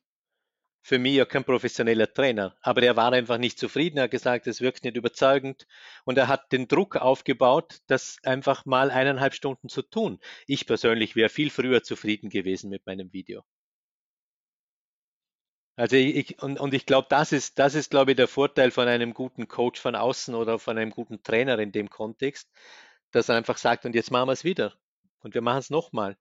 für 0.88 1.00
mich 1.00 1.15
ja 1.15 1.26
kein 1.26 1.43
professioneller 1.43 2.13
Trainer, 2.13 2.56
aber 2.62 2.82
er 2.82 2.95
war 2.95 3.12
einfach 3.12 3.38
nicht 3.38 3.60
zufrieden. 3.60 3.97
Er 3.97 4.06
hat 4.06 4.12
gesagt, 4.12 4.47
es 4.47 4.62
wirkt 4.62 4.86
nicht 4.86 4.95
überzeugend 4.95 5.67
und 6.06 6.17
er 6.17 6.30
hat 6.30 6.54
den 6.54 6.69
Druck 6.69 6.95
aufgebaut, 6.95 7.80
das 7.88 8.19
einfach 8.23 8.65
mal 8.65 8.89
eineinhalb 8.89 9.34
Stunden 9.34 9.67
zu 9.67 9.82
tun. 9.82 10.21
Ich 10.45 10.65
persönlich 10.65 11.17
wäre 11.17 11.28
viel 11.28 11.50
früher 11.50 11.84
zufrieden 11.84 12.30
gewesen 12.30 12.69
mit 12.69 12.86
meinem 12.86 13.12
Video. 13.12 13.43
Also 15.76 15.97
ich, 15.97 16.41
und, 16.41 16.58
und 16.58 16.73
ich 16.73 16.86
glaube, 16.86 17.08
das 17.10 17.34
ist, 17.34 17.60
das 17.60 17.76
ist, 17.76 17.91
glaube 17.91 18.12
ich, 18.12 18.17
der 18.17 18.30
Vorteil 18.30 18.71
von 18.71 18.88
einem 18.88 19.13
guten 19.13 19.50
Coach 19.50 19.82
von 19.82 19.93
außen 19.93 20.36
oder 20.36 20.58
von 20.58 20.78
einem 20.78 20.91
guten 20.91 21.21
Trainer 21.21 21.60
in 21.60 21.73
dem 21.73 21.89
Kontext, 21.89 22.50
dass 23.12 23.28
er 23.28 23.36
einfach 23.36 23.58
sagt, 23.58 23.86
und 23.86 23.93
jetzt 23.93 24.12
machen 24.12 24.30
wir 24.30 24.34
es 24.34 24.45
wieder. 24.45 24.73
Und 25.19 25.34
wir 25.34 25.41
machen 25.41 25.60
es 25.60 25.69
nochmal. 25.69 26.17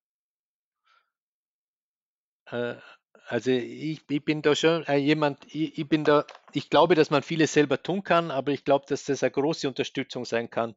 Äh, 2.46 2.76
also 3.28 3.50
ich, 3.50 4.02
ich 4.08 4.24
bin 4.24 4.40
da 4.40 4.54
schon 4.54 4.84
äh, 4.84 4.96
jemand, 4.96 5.44
ich, 5.52 5.76
ich 5.78 5.88
bin 5.88 6.04
da, 6.04 6.24
ich 6.52 6.70
glaube, 6.70 6.94
dass 6.94 7.10
man 7.10 7.22
vieles 7.22 7.52
selber 7.52 7.82
tun 7.82 8.04
kann, 8.04 8.30
aber 8.30 8.52
ich 8.52 8.64
glaube, 8.64 8.86
dass 8.88 9.04
das 9.04 9.22
eine 9.22 9.32
große 9.32 9.66
Unterstützung 9.66 10.24
sein 10.24 10.48
kann, 10.48 10.76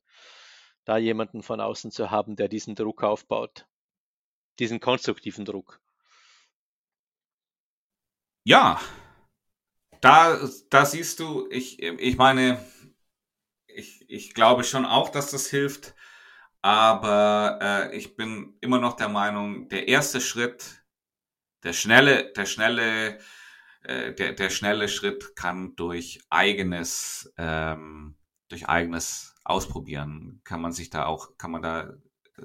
da 0.84 0.98
jemanden 0.98 1.44
von 1.44 1.62
außen 1.62 1.92
zu 1.92 2.10
haben, 2.10 2.36
der 2.36 2.48
diesen 2.48 2.74
Druck 2.74 3.04
aufbaut, 3.04 3.68
diesen 4.58 4.80
konstruktiven 4.80 5.46
Druck. 5.46 5.80
Ja, 8.46 8.82
da, 10.02 10.40
da 10.72 10.86
siehst 10.86 11.20
du, 11.20 11.48
ich, 11.52 11.84
ich 11.84 12.18
meine, 12.18 12.66
ich, 13.68 14.10
ich 14.10 14.34
glaube 14.34 14.64
schon 14.64 14.88
auch, 14.88 15.10
dass 15.10 15.30
das 15.30 15.48
hilft, 15.48 15.94
aber 16.64 17.60
äh, 17.62 17.96
ich 17.96 18.16
bin 18.16 18.58
immer 18.60 18.80
noch 18.80 18.94
der 18.94 19.10
Meinung, 19.10 19.70
der 19.70 19.88
erste 19.88 20.20
Schritt 20.20 20.79
der 21.64 21.74
schnelle, 21.74 22.32
der 22.34 22.46
schnelle, 22.46 23.20
äh, 23.84 24.14
der, 24.14 24.34
der 24.34 24.50
schnelle 24.50 24.88
Schritt 24.88 25.36
kann 25.36 25.76
durch 25.76 26.22
eigenes, 26.30 27.34
ähm, 27.38 28.16
durch 28.48 28.68
eigenes 28.68 29.36
Ausprobieren, 29.44 30.42
kann 30.44 30.62
man 30.62 30.72
sich 30.72 30.90
da 30.90 31.06
auch, 31.06 31.38
kann 31.38 31.52
man 31.52 31.62
da 31.62 31.94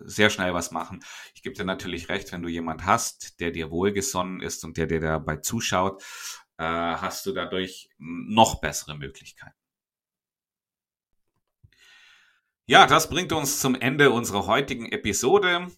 sehr 0.02 0.30
schnell 0.30 0.54
was 0.54 0.70
machen. 0.70 1.04
Ich 1.34 1.42
gebe 1.42 1.54
dir 1.54 1.64
natürlich 1.64 2.08
recht, 2.08 2.32
wenn 2.32 2.42
du 2.42 2.48
jemand 2.48 2.84
hast, 2.84 3.40
der 3.40 3.50
dir 3.50 3.70
wohlgesonnen 3.70 4.40
ist 4.40 4.64
und 4.64 4.76
der 4.76 4.86
dir 4.86 5.00
dabei 5.00 5.36
zuschaut, 5.36 6.02
äh, 6.58 6.64
hast 6.64 7.26
du 7.26 7.32
dadurch 7.32 7.90
noch 7.98 8.60
bessere 8.60 8.96
Möglichkeiten. 8.96 9.56
Ja, 12.66 12.86
das 12.86 13.10
bringt 13.10 13.32
uns 13.32 13.60
zum 13.60 13.74
Ende 13.74 14.10
unserer 14.10 14.46
heutigen 14.46 14.90
Episode. 14.90 15.68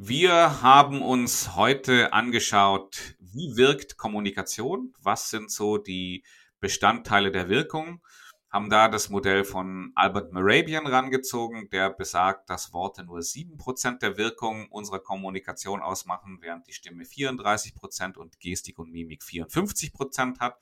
Wir 0.00 0.62
haben 0.62 1.02
uns 1.02 1.56
heute 1.56 2.12
angeschaut, 2.12 3.16
wie 3.18 3.56
wirkt 3.56 3.96
Kommunikation, 3.96 4.94
was 5.02 5.28
sind 5.28 5.50
so 5.50 5.76
die 5.76 6.22
Bestandteile 6.60 7.32
der 7.32 7.48
Wirkung, 7.48 8.00
haben 8.48 8.70
da 8.70 8.86
das 8.86 9.08
Modell 9.08 9.42
von 9.42 9.90
Albert 9.96 10.32
Morabian 10.32 10.86
rangezogen, 10.86 11.68
der 11.70 11.90
besagt, 11.90 12.48
dass 12.48 12.72
Worte 12.72 13.02
nur 13.02 13.22
sieben 13.22 13.56
Prozent 13.56 14.00
der 14.02 14.16
Wirkung 14.16 14.68
unserer 14.70 15.00
Kommunikation 15.00 15.82
ausmachen, 15.82 16.38
während 16.42 16.68
die 16.68 16.74
Stimme 16.74 17.04
34 17.04 17.74
Prozent 17.74 18.16
und 18.16 18.38
Gestik 18.38 18.78
und 18.78 18.92
Mimik 18.92 19.24
54 19.24 19.92
Prozent 19.92 20.38
hat. 20.38 20.60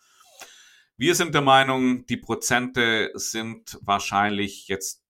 Wir 0.97 1.15
sind 1.15 1.35
der 1.35 1.43
Meinung, 1.43 2.07
die 2.07 2.17
Prozente 2.17 3.11
sind 3.13 3.79
wahrscheinlich 3.83 4.67
jetzt 4.69 5.06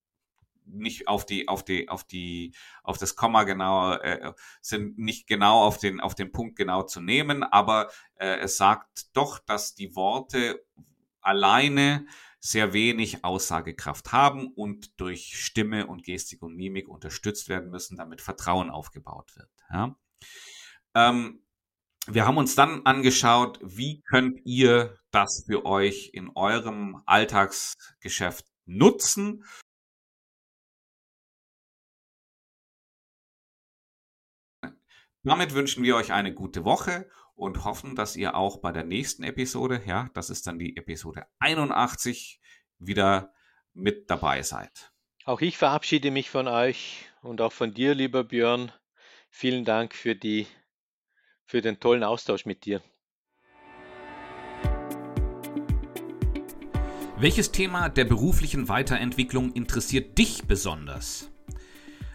nicht 0.66 1.08
auf 1.08 1.24
die 1.24 1.48
auf 1.48 1.64
die 1.64 1.88
auf 1.88 2.04
die 2.04 2.54
auf 2.82 2.98
das 2.98 3.16
Komma 3.16 3.44
genau 3.44 3.94
äh, 3.94 4.32
sind 4.60 4.98
nicht 4.98 5.26
genau 5.26 5.62
auf 5.62 5.78
den 5.78 6.00
auf 6.00 6.14
den 6.14 6.32
Punkt 6.32 6.56
genau 6.56 6.82
zu 6.82 7.00
nehmen, 7.00 7.42
aber 7.42 7.90
äh, 8.16 8.38
es 8.38 8.56
sagt 8.56 9.16
doch, 9.16 9.38
dass 9.38 9.74
die 9.74 9.94
Worte 9.96 10.64
alleine 11.20 12.06
sehr 12.38 12.72
wenig 12.72 13.24
Aussagekraft 13.24 14.12
haben 14.12 14.46
und 14.48 15.00
durch 15.00 15.36
Stimme 15.36 15.86
und 15.86 16.04
Gestik 16.04 16.42
und 16.42 16.54
Mimik 16.54 16.88
unterstützt 16.88 17.48
werden 17.48 17.70
müssen, 17.70 17.96
damit 17.96 18.20
Vertrauen 18.20 18.70
aufgebaut 18.70 19.36
wird. 19.36 19.50
Ja? 19.72 19.96
Ähm, 20.94 21.42
wir 22.06 22.24
haben 22.24 22.36
uns 22.36 22.54
dann 22.54 22.86
angeschaut, 22.86 23.58
wie 23.62 24.00
könnt 24.02 24.40
ihr 24.44 24.96
das 25.10 25.44
für 25.46 25.66
euch 25.66 26.10
in 26.12 26.30
eurem 26.36 27.02
Alltagsgeschäft 27.04 28.46
nutzen 28.64 29.44
Damit 35.26 35.54
wünschen 35.54 35.82
wir 35.82 35.96
euch 35.96 36.12
eine 36.12 36.32
gute 36.32 36.64
Woche 36.64 37.10
und 37.34 37.64
hoffen, 37.64 37.96
dass 37.96 38.14
ihr 38.14 38.36
auch 38.36 38.58
bei 38.58 38.70
der 38.70 38.84
nächsten 38.84 39.24
Episode, 39.24 39.82
ja, 39.84 40.08
das 40.14 40.30
ist 40.30 40.46
dann 40.46 40.56
die 40.56 40.76
Episode 40.76 41.26
81, 41.40 42.40
wieder 42.78 43.34
mit 43.74 44.08
dabei 44.08 44.42
seid. 44.42 44.92
Auch 45.24 45.40
ich 45.40 45.58
verabschiede 45.58 46.12
mich 46.12 46.30
von 46.30 46.46
euch 46.46 47.06
und 47.22 47.40
auch 47.40 47.52
von 47.52 47.74
dir, 47.74 47.96
lieber 47.96 48.22
Björn. 48.22 48.70
Vielen 49.28 49.64
Dank 49.64 49.94
für 49.96 50.14
die, 50.14 50.46
für 51.44 51.60
den 51.60 51.80
tollen 51.80 52.04
Austausch 52.04 52.46
mit 52.46 52.64
dir. 52.64 52.80
Welches 57.16 57.50
Thema 57.50 57.88
der 57.88 58.04
beruflichen 58.04 58.68
Weiterentwicklung 58.68 59.52
interessiert 59.54 60.16
dich 60.18 60.44
besonders? 60.46 61.32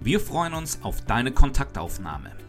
Wir 0.00 0.20
freuen 0.20 0.54
uns 0.54 0.80
auf 0.82 1.02
deine 1.02 1.32
Kontaktaufnahme. 1.32 2.41